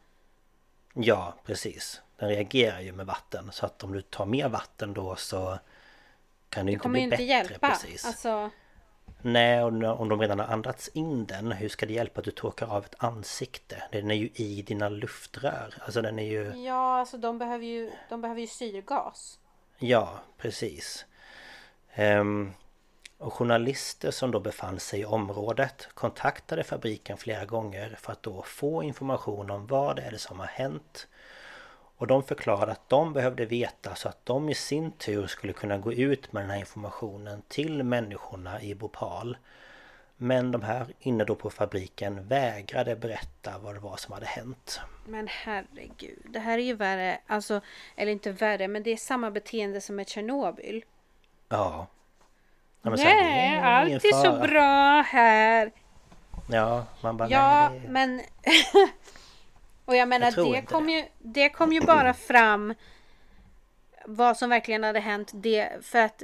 [0.94, 2.02] Ja, precis.
[2.16, 5.58] Den reagerar ju med vatten så att om du tar mer vatten då så
[6.48, 7.24] kan det, det inte bli inte bättre.
[7.24, 7.68] Hjälpa.
[7.68, 8.04] Precis.
[8.04, 8.50] Alltså...
[9.22, 12.30] Nej, och om de redan har andats in den, hur ska det hjälpa att du
[12.30, 13.82] torkar av ett ansikte?
[13.92, 15.74] Den är ju i dina luftrör.
[15.80, 16.64] Alltså den är ju...
[16.64, 19.38] Ja, alltså de behöver ju, de behöver ju syrgas.
[19.78, 20.08] Ja,
[20.38, 21.06] precis.
[21.96, 22.52] Um,
[23.18, 28.42] och journalister som då befann sig i området kontaktade fabriken flera gånger för att då
[28.42, 31.08] få information om vad det är som har hänt.
[32.00, 35.78] Och de förklarade att de behövde veta så att de i sin tur skulle kunna
[35.78, 39.36] gå ut med den här informationen till människorna i Bhopal.
[40.16, 44.80] Men de här inne då på fabriken vägrade berätta vad det var som hade hänt.
[45.06, 47.60] Men herregud, det här är ju värre, alltså,
[47.96, 50.84] eller inte värre, men det är samma beteende som med Tjernobyl.
[51.48, 51.86] Ja.
[52.82, 55.72] Ja, nej, allt är så bra här.
[56.50, 57.88] Ja, man bara Ja, nej, det...
[57.88, 58.20] men...
[59.90, 60.92] och jag menar, jag det, kom det.
[60.92, 62.74] Ju, det kom ju bara fram
[64.04, 65.30] vad som verkligen hade hänt.
[65.34, 66.22] Det, för att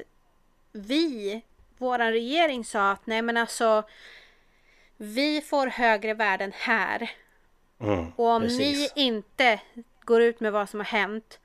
[0.73, 1.43] vi,
[1.79, 3.83] våran regering sa att nej men alltså
[4.97, 7.11] vi får högre värden här.
[7.81, 8.59] Mm, och om precis.
[8.95, 9.61] ni inte
[10.05, 11.41] går ut med vad som har hänt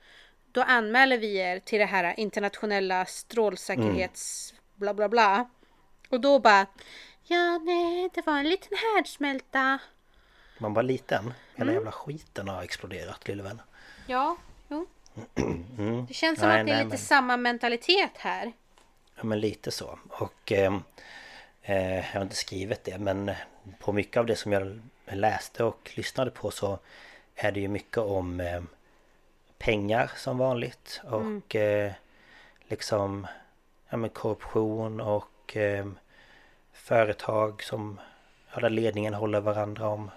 [0.51, 4.51] då anmäler vi er till det här internationella strålsäkerhets...
[4.51, 5.49] Mm bla bla bla.
[6.09, 6.65] Och då bara
[7.23, 9.79] Ja nej det var en liten härdsmälta.
[10.61, 11.33] Man var liten.
[11.55, 11.75] Hela mm.
[11.75, 13.61] jävla skiten har exploderat lille vän.
[14.07, 14.37] Ja,
[14.67, 14.87] jo.
[15.77, 16.05] Mm.
[16.05, 17.05] Det känns som nej, att det är nej, lite men...
[17.05, 18.51] samma mentalitet här.
[19.15, 19.99] Ja men lite så.
[20.09, 20.73] Och eh,
[21.61, 23.31] eh, jag har inte skrivit det men
[23.79, 26.79] på mycket av det som jag läste och lyssnade på så
[27.35, 28.61] är det ju mycket om eh,
[29.57, 31.87] pengar som vanligt och mm.
[31.87, 31.93] eh,
[32.67, 33.27] liksom
[33.89, 35.87] ja, men korruption och eh,
[36.73, 37.99] företag som
[38.53, 40.11] ja, där ledningen håller varandra om,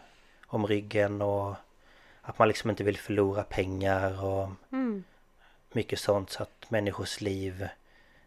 [0.55, 1.55] om ryggen och
[2.23, 5.05] att man liksom inte vill förlora pengar och mm.
[5.73, 7.69] mycket sånt så att människors liv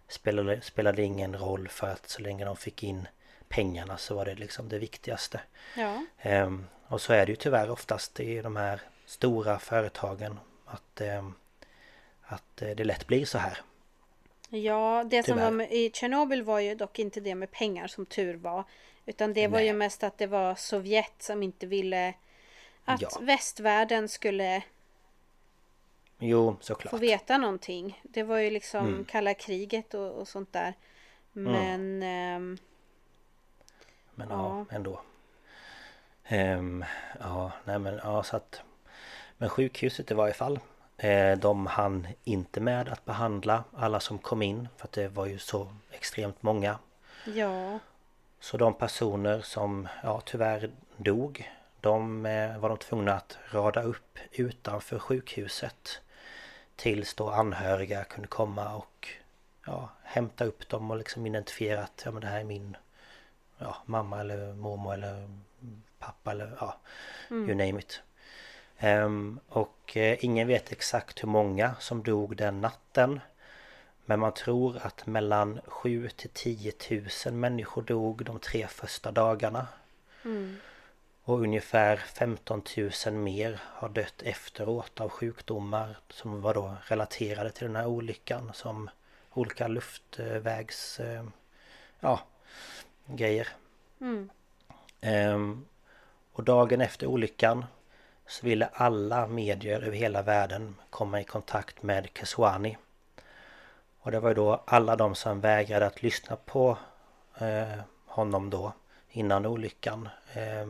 [0.07, 3.07] spelade, spelade ingen roll för att så länge de fick in
[3.47, 5.41] pengarna så var det liksom det viktigaste.
[5.75, 6.03] Ja.
[6.43, 11.33] Um, och så är det ju tyvärr oftast i de här stora företagen att, um,
[12.21, 13.61] att uh, det lätt blir så här.
[14.49, 15.47] Ja, det Tyvärr.
[15.47, 18.63] som var i Tjernobyl var ju dock inte det med pengar som tur var.
[19.07, 19.47] Utan det Nej.
[19.47, 22.13] var ju mest att det var Sovjet som inte ville
[22.85, 23.09] att ja.
[23.21, 24.63] västvärlden skulle
[26.19, 26.91] Jo, såklart.
[26.91, 28.01] Få veta någonting.
[28.03, 29.05] Det var ju liksom mm.
[29.05, 30.73] kalla kriget och, och sånt där.
[31.35, 31.51] Mm.
[31.51, 32.03] Men...
[32.03, 32.35] Mm.
[32.35, 32.57] Ähm,
[34.15, 35.01] men ja, ja ändå.
[36.23, 36.85] Ähm,
[37.19, 38.61] ja, nej men ja så att...
[39.37, 40.59] Men sjukhuset i varje fall
[40.97, 45.25] Eh, de hann inte med att behandla alla som kom in för att det var
[45.25, 46.79] ju så extremt många.
[47.25, 47.79] Ja.
[48.47, 54.19] Så de personer som ja, tyvärr dog de eh, var de tvungna att rada upp
[54.31, 56.01] utanför sjukhuset
[56.75, 59.07] tills då anhöriga kunde komma och
[59.65, 62.77] ja, hämta upp dem och liksom identifiera att ja, men det här är min
[63.57, 65.29] ja, mamma eller mormor eller
[65.99, 66.77] pappa eller ja,
[67.29, 67.49] mm.
[67.49, 68.01] you name it.
[68.81, 73.19] Um, och uh, ingen vet exakt hur många som dog den natten.
[74.09, 76.73] Men man tror att mellan 7 till 10
[77.25, 79.67] 000 människor dog de tre första dagarna.
[80.25, 80.57] Mm.
[81.23, 82.61] Och ungefär 15
[83.05, 88.51] 000 mer har dött efteråt av sjukdomar som var då relaterade till den här olyckan
[88.53, 88.89] som
[89.33, 90.99] olika luftvägs...
[90.99, 91.29] Uh,
[91.99, 92.19] ja,
[93.05, 93.47] grejer.
[94.01, 94.29] Mm.
[95.33, 95.65] Um,
[96.33, 97.65] och dagen efter olyckan
[98.27, 102.77] så ville alla medier över hela världen komma i kontakt med Keswani.
[104.07, 106.77] Och det var ju då alla de som vägrade att lyssna på
[107.37, 108.73] eh, honom då
[109.09, 110.67] innan olyckan eh,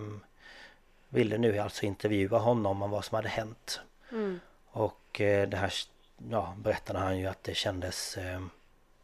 [1.10, 3.82] ville nu alltså intervjua honom om vad som hade hänt.
[4.12, 4.40] Mm.
[4.68, 5.74] Och eh, det här
[6.30, 8.42] ja, berättade han ju att det kändes eh,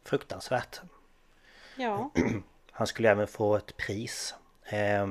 [0.04, 0.80] fruktansvärt.
[1.76, 2.10] Ja.
[2.70, 4.34] Han skulle även få ett pris.
[4.64, 5.06] Eh,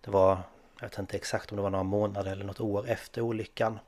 [0.00, 0.38] det var,
[0.80, 3.78] jag vet inte exakt om det var några månader eller något år efter olyckan.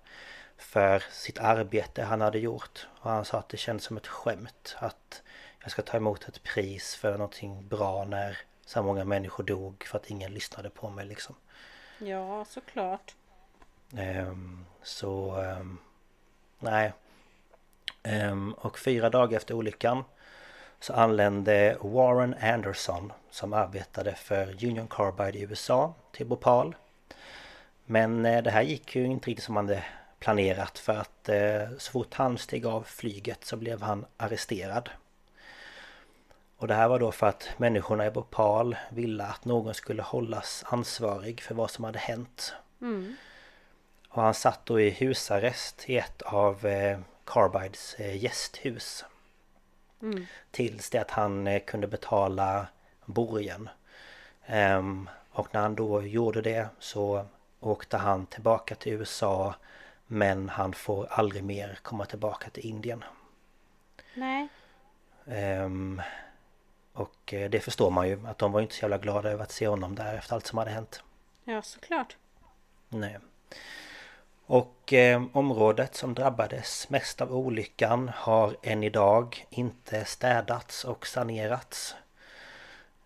[0.57, 2.89] För sitt arbete han hade gjort.
[3.01, 5.23] Och han sa att det kändes som ett skämt att
[5.63, 9.99] jag ska ta emot ett pris för någonting bra när så många människor dog för
[9.99, 11.35] att ingen lyssnade på mig liksom.
[11.99, 13.15] Ja, såklart.
[13.93, 15.37] Um, så...
[15.37, 15.79] Um,
[16.59, 16.93] nej.
[18.03, 20.05] Um, och fyra dagar efter olyckan
[20.81, 26.77] så anlände Warren Anderson som arbetade för Union Carbide i USA till Bhopal.
[27.85, 29.85] Men uh, det här gick ju inte riktigt som han hade
[30.19, 34.91] planerat för att uh, så fort han steg av flyget så blev han arresterad.
[36.59, 40.65] Och det här var då för att människorna i Bhopal ville att någon skulle hållas
[40.67, 42.55] ansvarig för vad som hade hänt.
[42.81, 43.17] Mm.
[44.09, 49.05] Och han satt då i husarrest i ett av eh, Carbides eh, gästhus.
[50.03, 50.27] Mm.
[50.51, 52.67] Tills det att han eh, kunde betala
[53.05, 53.69] borgen.
[54.49, 57.27] Um, och när han då gjorde det så
[57.61, 59.55] åkte han tillbaka till USA
[60.07, 63.05] men han får aldrig mer komma tillbaka till Indien.
[64.15, 64.49] Nej.
[65.25, 66.03] Um,
[66.93, 69.53] och eh, det förstår man ju att de var inte så jävla glada över att
[69.53, 71.03] se honom där efter allt som hade hänt.
[71.45, 72.17] Ja, såklart.
[72.89, 73.19] Nej.
[74.47, 81.95] Och eh, området som drabbades mest av olyckan har än idag inte städats och sanerats.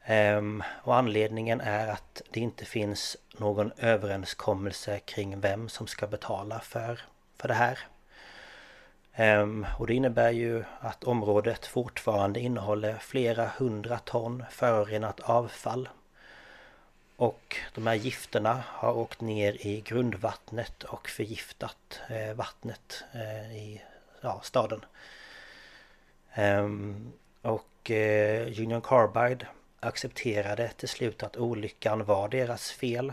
[0.04, 6.60] Ehm, och anledningen är att det inte finns någon överenskommelse kring vem som ska betala
[6.60, 7.00] för,
[7.36, 7.78] för det här.
[9.12, 15.88] Ehm, och det innebär ju att området fortfarande innehåller flera hundra ton förorenat avfall.
[17.16, 23.82] Och de här gifterna har åkt ner i grundvattnet och förgiftat eh, vattnet eh, i
[24.20, 24.84] ja, staden.
[26.32, 29.46] Ehm, och eh, Union Carbide
[29.80, 33.12] accepterade till slut att olyckan var deras fel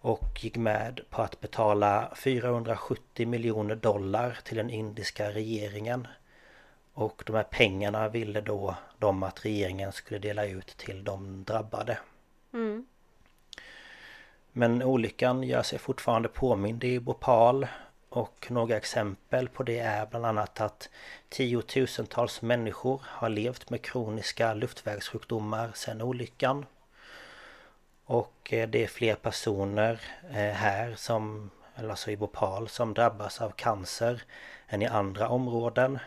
[0.00, 6.06] och gick med på att betala 470 miljoner dollar till den indiska regeringen.
[6.92, 11.98] Och de här pengarna ville då de att regeringen skulle dela ut till de drabbade.
[12.52, 12.86] Mm.
[14.52, 17.66] Men olyckan gör sig fortfarande påmind i Bhopal
[18.16, 20.88] och några exempel på det är bland annat att
[21.28, 26.66] tiotusentals människor har levt med kroniska luftvägssjukdomar sedan olyckan.
[28.04, 30.00] Och eh, det är fler personer
[30.30, 34.22] eh, här som, alltså i Bhopal, som drabbas av cancer
[34.68, 35.98] än i andra områden.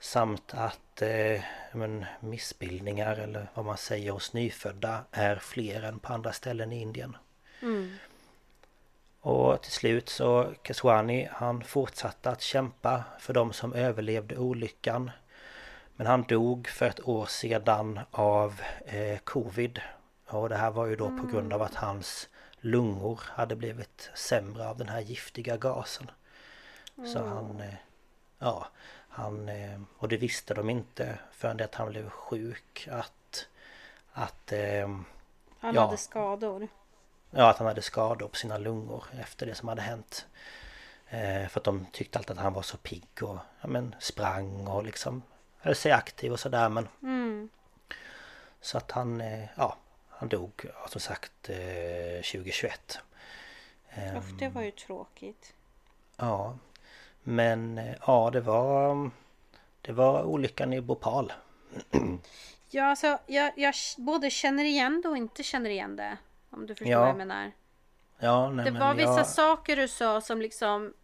[0.00, 1.40] Samt att eh,
[1.72, 6.80] men, missbildningar eller vad man säger hos nyfödda är fler än på andra ställen i
[6.80, 7.16] Indien.
[7.62, 7.92] Mm.
[9.26, 15.10] Och till slut så Keswani han fortsatte att kämpa för de som överlevde olyckan.
[15.96, 19.80] Men han dog för ett år sedan av eh, Covid
[20.26, 22.28] och det här var ju då på grund av att hans
[22.60, 26.10] lungor hade blivit sämre av den här giftiga gasen.
[26.98, 27.10] Mm.
[27.10, 27.60] Så han...
[27.60, 27.74] Eh,
[28.38, 28.66] ja,
[29.08, 29.48] han...
[29.48, 33.48] Eh, och det visste de inte förrän det att han blev sjuk att...
[34.12, 34.52] Att...
[34.52, 34.88] Eh,
[35.58, 36.68] han ja, hade skador.
[37.36, 40.26] Ja, att han hade skador på sina lungor efter det som hade hänt.
[41.50, 44.84] för att de tyckte alltid att han var så pigg och ja, men, sprang och
[44.84, 45.22] liksom
[45.58, 46.88] höll sig aktiv och sådär men...
[47.02, 47.48] Mm.
[48.60, 49.22] Så att han,
[49.56, 49.76] ja
[50.18, 52.98] han dog som sagt 2021.
[53.88, 55.54] Eh, Uff, det var ju tråkigt.
[56.16, 56.58] Ja.
[57.22, 59.10] Men eh, ja, det var...
[59.80, 61.32] Det var olyckan i Bhopal.
[62.70, 66.16] Ja, alltså jag, jag både känner igen det och inte känner igen det.
[66.50, 67.00] Om du förstår ja.
[67.00, 67.52] vad jag menar.
[68.18, 69.26] Ja, nej, Det var vissa jag...
[69.26, 70.94] saker du sa som liksom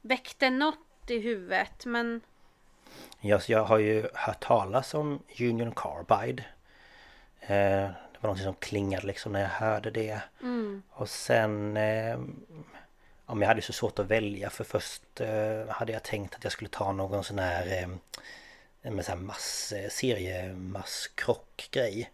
[0.00, 2.20] väckte något i huvudet, men...
[3.20, 6.44] Ja, jag har ju hört talas om Union Carbide.
[7.40, 10.20] Eh, det var något som klingade liksom när jag hörde det.
[10.42, 10.82] Mm.
[10.90, 11.76] Och sen...
[11.76, 12.18] Eh,
[13.26, 16.44] ja, men jag hade så svårt att välja för först eh, hade jag tänkt att
[16.44, 17.82] jag skulle ta någon sån här...
[17.82, 17.88] Eh,
[18.90, 22.10] med sån här mass, eh, seriemasskrock-grej.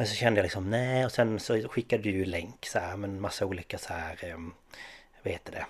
[0.00, 2.96] Men så kände jag liksom nej och sen så skickade du ju länk så här
[2.96, 4.24] med en massa olika så här...
[4.24, 4.36] Eh,
[5.22, 5.66] vad heter det?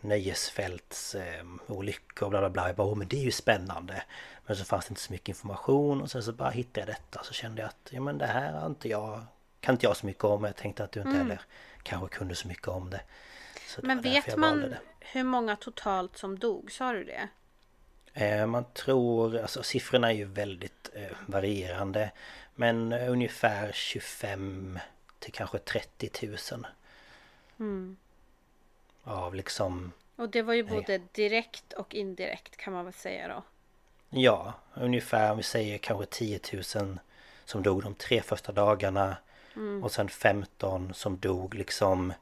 [0.00, 2.66] nöjesfältsolyckor och bla bla bla.
[2.66, 4.02] Jag bara, oh, men det är ju spännande.
[4.46, 7.24] Men så fanns det inte så mycket information och sen så bara hittade jag detta
[7.24, 9.24] så kände jag att ja men det här har inte jag
[9.60, 10.44] kan inte jag så mycket om.
[10.44, 11.22] Jag tänkte att du inte mm.
[11.22, 11.40] heller
[11.82, 13.00] kanske kunde så mycket om det.
[13.82, 16.72] Men vet man hur många totalt som dog?
[16.72, 17.28] Sa du det?
[18.14, 22.10] Eh, man tror, alltså siffrorna är ju väldigt eh, varierande.
[22.60, 24.78] Men ungefär 25
[25.18, 26.66] till kanske 30 000.
[27.60, 27.96] Mm.
[29.04, 29.92] Av liksom...
[30.16, 33.42] Och det var ju både direkt och indirekt kan man väl säga då?
[34.10, 36.98] Ja, ungefär om vi säger kanske 10 000
[37.44, 39.16] som dog de tre första dagarna.
[39.56, 39.84] Mm.
[39.84, 42.12] Och sen 15 som dog liksom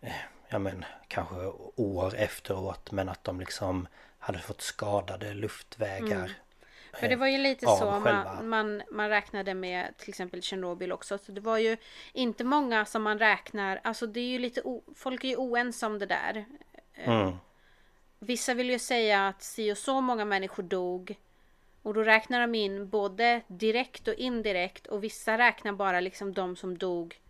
[0.00, 0.12] eh,
[0.48, 3.88] ja men kanske år efteråt men att de liksom
[4.18, 6.24] hade fått skadade luftvägar.
[6.24, 6.32] Mm.
[6.92, 11.18] För det var ju lite så man, man, man, räknade med till exempel Tjernobyl också.
[11.18, 11.76] Så det var ju
[12.12, 14.62] inte många som man räknar, alltså det är ju lite,
[14.94, 16.44] folk är ju oense om det där.
[16.94, 17.36] Eh, mm.
[18.18, 21.16] Vissa vill ju säga att si och så många människor dog.
[21.82, 26.56] Och då räknar de in både direkt och indirekt och vissa räknar bara liksom de
[26.56, 27.20] som dog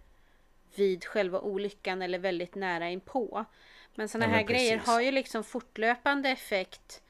[0.74, 3.44] vid själva olyckan eller väldigt nära inpå.
[3.94, 4.56] Men sådana ja, här precis.
[4.56, 7.02] grejer har ju liksom fortlöpande effekt.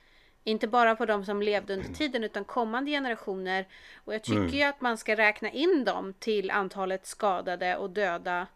[0.49, 3.66] Inte bara på de som levde under tiden utan kommande generationer.
[4.05, 4.55] Och jag tycker mm.
[4.55, 8.46] ju att man ska räkna in dem till antalet skadade och döda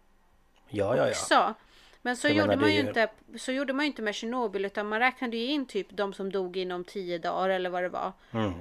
[0.68, 1.54] ja, ja, också.
[2.02, 4.98] Men så gjorde, man ju inte, så gjorde man ju inte med Tjernobyl utan man
[4.98, 8.12] räknade ju in typ de som dog inom tio dagar eller vad det var.
[8.32, 8.52] Mm.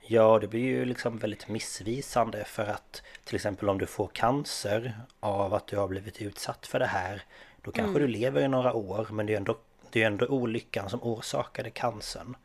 [0.00, 5.00] Ja, det blir ju liksom väldigt missvisande för att till exempel om du får cancer
[5.20, 7.22] av att du har blivit utsatt för det här
[7.62, 8.02] då kanske mm.
[8.02, 9.58] du lever i några år men det är ändå,
[9.90, 12.36] det är ändå olyckan som orsakade cancern.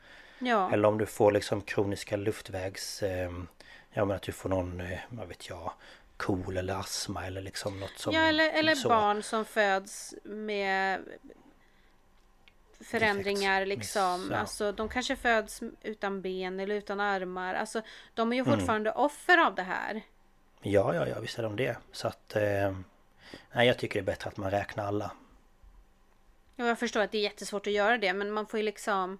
[0.46, 0.72] Ja.
[0.74, 3.04] Eller om du får liksom kroniska luftvägs...
[3.04, 3.32] Eh,
[3.91, 5.74] ja men att du får någon, eh, vad vet jag,
[6.18, 8.14] KOL eller astma eller liksom något som...
[8.14, 8.89] Ja eller, eller så.
[8.89, 11.00] barn som föds med
[12.80, 13.80] förändringar Defekt.
[13.80, 14.22] liksom.
[14.22, 14.38] Miss, ja.
[14.38, 17.54] Alltså de kanske föds utan ben eller utan armar.
[17.54, 17.82] Alltså
[18.14, 18.58] de är ju mm.
[18.58, 19.04] fortfarande mm.
[19.04, 20.02] offer av det här.
[20.62, 21.78] Ja, ja, ja, visst är de det.
[21.91, 22.36] Så att...
[22.36, 22.78] Eh,
[23.52, 25.12] nej, jag tycker det är bättre att man räknar alla.
[26.56, 29.20] Ja, jag förstår att det är jättesvårt att göra det, men man får ju liksom...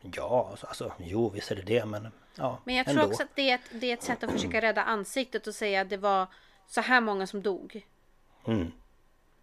[0.00, 3.10] Ja, alltså, alltså jo, visst är det det, men ja, Men jag tror ändå.
[3.10, 5.80] också att det är, ett, det är ett sätt att försöka rädda ansiktet och säga
[5.80, 6.26] att det var
[6.66, 7.86] så här många som dog.
[8.46, 8.72] Mm,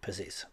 [0.00, 0.46] precis.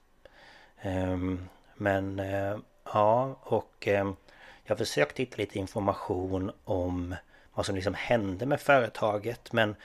[0.83, 4.15] Um, men uh, ja, och um,
[4.63, 7.15] jag försökte hitta lite information om
[7.53, 9.75] vad som liksom hände med företaget, men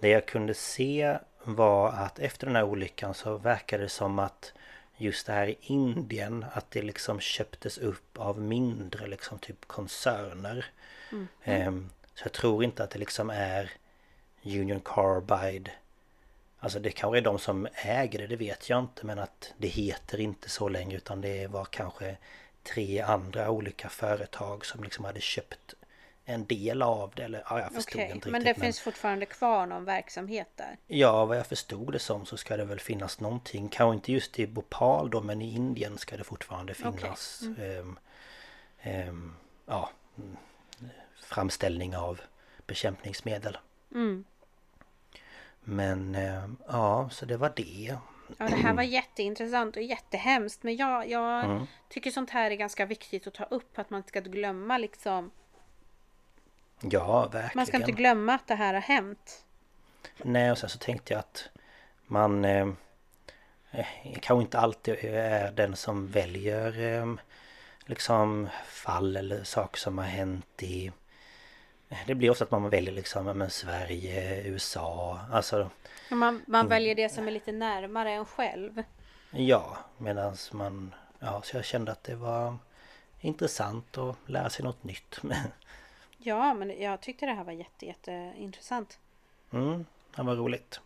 [0.00, 4.52] det jag kunde se var att efter den här olyckan så verkade det som att
[4.96, 10.66] just det här i Indien att det liksom köptes upp av mindre liksom typ koncerner.
[11.12, 11.68] Mm.
[11.68, 13.72] Um, så jag tror inte att det liksom är
[14.42, 15.70] Union Carbide
[16.64, 19.68] Alltså det kanske är de som äger det, det vet jag inte men att det
[19.68, 22.16] heter inte så länge utan det var kanske
[22.62, 25.74] tre andra olika företag som liksom hade köpt
[26.24, 28.32] en del av det eller ja, jag förstod okay, inte riktigt.
[28.32, 28.64] Men det men...
[28.64, 30.76] finns fortfarande kvar någon verksamhet där?
[30.86, 33.68] Ja, vad jag förstod det som så ska det väl finnas någonting.
[33.68, 37.76] Kanske inte just i Bhopal då men i Indien ska det fortfarande finnas okay.
[37.76, 37.88] mm.
[37.88, 37.98] um,
[39.08, 39.90] um, ja,
[41.16, 42.20] framställning av
[42.66, 43.58] bekämpningsmedel.
[43.94, 44.24] Mm.
[45.60, 47.98] Men um, ja, så det var det.
[48.38, 50.62] Ja, det här var jätteintressant och jättehemskt.
[50.62, 51.66] Men jag, jag mm.
[51.88, 53.78] tycker sånt här är ganska viktigt att ta upp.
[53.78, 55.30] Att man ska glömma liksom
[56.90, 57.50] Ja, verkligen.
[57.54, 59.44] Man ska inte glömma att det här har hänt.
[60.22, 61.48] Nej, och sen så tänkte jag att
[62.06, 62.68] man eh,
[63.70, 63.86] eh,
[64.20, 67.14] kanske inte alltid är den som väljer eh,
[67.86, 70.92] liksom fall eller saker som har hänt i...
[72.06, 75.70] Det blir ofta att man väljer liksom men Sverige, USA, alltså...
[76.10, 76.68] Man, man mm.
[76.68, 78.82] väljer det som är lite närmare en själv.
[79.30, 80.94] Ja, medan man...
[81.18, 82.56] Ja, så jag kände att det var
[83.20, 85.20] intressant att lära sig något nytt.
[86.26, 88.98] Ja, men jag tyckte det här var jätte, jätteintressant.
[89.52, 89.86] Mm,
[90.16, 90.80] det var roligt.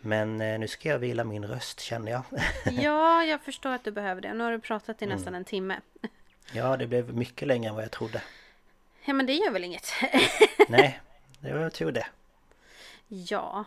[0.00, 2.22] Men eh, nu ska jag vila min röst känner jag.
[2.82, 4.34] ja, jag förstår att du behöver det.
[4.34, 5.16] Nu har du pratat i mm.
[5.16, 5.80] nästan en timme.
[6.52, 8.22] ja, det blev mycket längre än vad jag trodde.
[9.04, 9.86] Ja, men det gör väl inget?
[10.68, 11.00] Nej,
[11.40, 12.06] det var tur det.
[13.08, 13.64] Ja.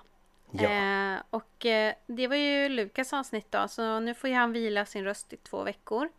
[0.52, 0.70] ja.
[0.70, 4.86] Eh, och eh, det var ju Lukas avsnitt då, så nu får ju han vila
[4.86, 6.10] sin röst i två veckor.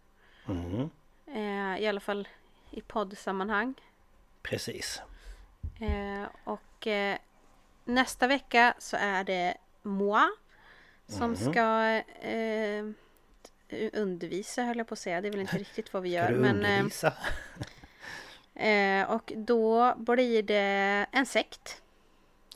[0.48, 0.90] Mm.
[1.26, 2.28] Eh, I alla fall
[2.70, 3.74] i poddsammanhang.
[4.48, 5.02] Precis.
[5.80, 7.18] Eh, och eh,
[7.84, 10.28] nästa vecka så är det moi
[11.06, 11.52] som mm.
[11.52, 11.90] ska
[12.28, 12.84] eh,
[13.92, 15.20] undervisa höll jag på att säga.
[15.20, 16.24] Det är väl inte riktigt vad vi gör.
[16.24, 17.12] Ska du men, undervisa?
[18.54, 21.82] Eh, och då blir det en sekt.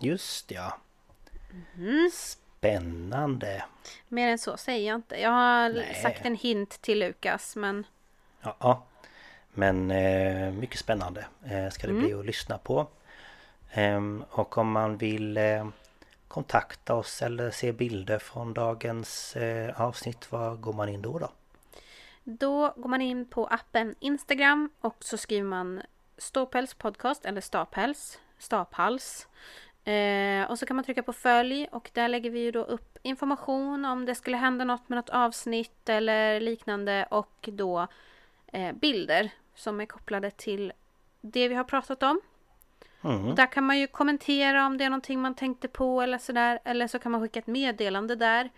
[0.00, 0.78] Just ja.
[1.76, 2.10] Mm.
[2.12, 3.64] Spännande.
[4.08, 5.20] Mer än så säger jag inte.
[5.20, 6.00] Jag har Nej.
[6.02, 7.86] sagt en hint till Lukas men...
[8.40, 8.86] Ja,
[9.54, 12.04] men eh, mycket spännande eh, ska det mm.
[12.04, 12.86] bli att lyssna på.
[13.70, 14.00] Eh,
[14.30, 15.66] och om man vill eh,
[16.28, 21.28] kontakta oss eller se bilder från dagens eh, avsnitt, var går man in då då?
[22.24, 25.82] Då går man in på appen Instagram och så skriver man
[26.18, 29.28] Ståpäls podcast eller Stapels, Staphals.
[29.84, 32.98] Eh, och så kan man trycka på följ och där lägger vi ju då upp
[33.02, 37.86] information om det skulle hända något med något avsnitt eller liknande och då
[38.46, 40.72] eh, bilder som är kopplade till
[41.20, 42.20] det vi har pratat om.
[43.04, 43.34] Mm.
[43.34, 46.58] Där kan man ju kommentera om det är någonting man tänkte på eller sådär.
[46.64, 48.50] Eller så kan man skicka ett meddelande där.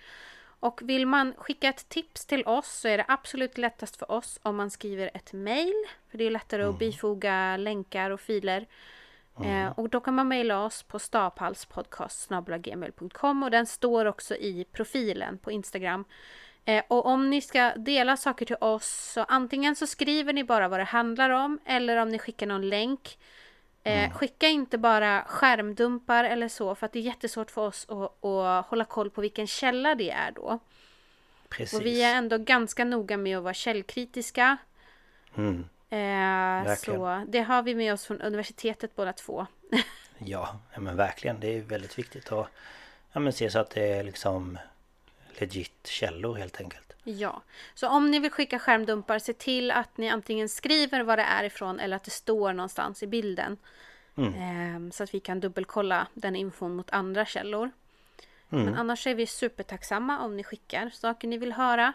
[0.60, 4.38] Och vill man skicka ett tips till oss så är det absolut lättast för oss
[4.42, 5.84] om man skriver ett mail.
[6.10, 6.74] För det är lättare mm.
[6.74, 8.66] att bifoga länkar och filer.
[9.38, 9.66] Mm.
[9.66, 15.38] Eh, och då kan man mejla oss på staphalspodcast.gmail.com och den står också i profilen
[15.38, 16.04] på Instagram.
[16.64, 20.68] Eh, och om ni ska dela saker till oss så antingen så skriver ni bara
[20.68, 23.18] vad det handlar om eller om ni skickar någon länk.
[23.82, 24.10] Eh, mm.
[24.10, 28.66] Skicka inte bara skärmdumpar eller så för att det är jättesvårt för oss att, att
[28.66, 30.58] hålla koll på vilken källa det är då.
[31.48, 31.78] Precis.
[31.78, 34.56] Och vi är ändå ganska noga med att vara källkritiska.
[35.34, 35.64] Mm.
[35.90, 39.46] Eh, så det har vi med oss från universitetet båda två.
[40.18, 41.40] ja, men verkligen.
[41.40, 42.48] Det är väldigt viktigt att
[43.12, 44.58] ja, men se så att det är liksom
[45.40, 46.92] legit källor helt enkelt.
[47.04, 47.42] Ja,
[47.74, 51.44] så om ni vill skicka skärmdumpar, se till att ni antingen skriver vad det är
[51.44, 53.56] ifrån eller att det står någonstans i bilden.
[54.16, 54.34] Mm.
[54.86, 57.70] Eh, så att vi kan dubbelkolla den infon mot andra källor.
[58.50, 58.64] Mm.
[58.64, 61.92] Men annars är vi supertacksamma om ni skickar saker ni vill höra.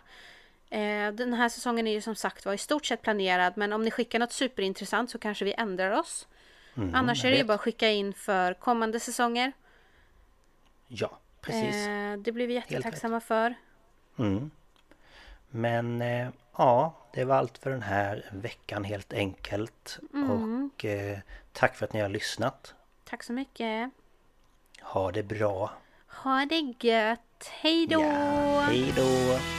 [0.70, 3.84] Eh, den här säsongen är ju som sagt var i stort sett planerad men om
[3.84, 6.28] ni skickar något superintressant så kanske vi ändrar oss.
[6.78, 9.52] Mm, annars är det ju bara att skicka in för kommande säsonger.
[10.88, 11.88] Ja, precis.
[11.88, 13.56] Eh, det blir vi jättetacksamma för.
[14.18, 14.52] Mm.
[15.50, 20.00] Men eh, ja, det var allt för den här veckan helt enkelt.
[20.14, 20.32] Mm.
[20.32, 21.20] Och eh,
[21.54, 22.74] tack för att ni har lyssnat.
[23.04, 23.90] Tack så mycket.
[24.82, 25.72] Ha det bra.
[26.08, 27.52] Ha det gött.
[27.52, 28.02] Hej då!
[28.02, 29.59] Ja, hej då!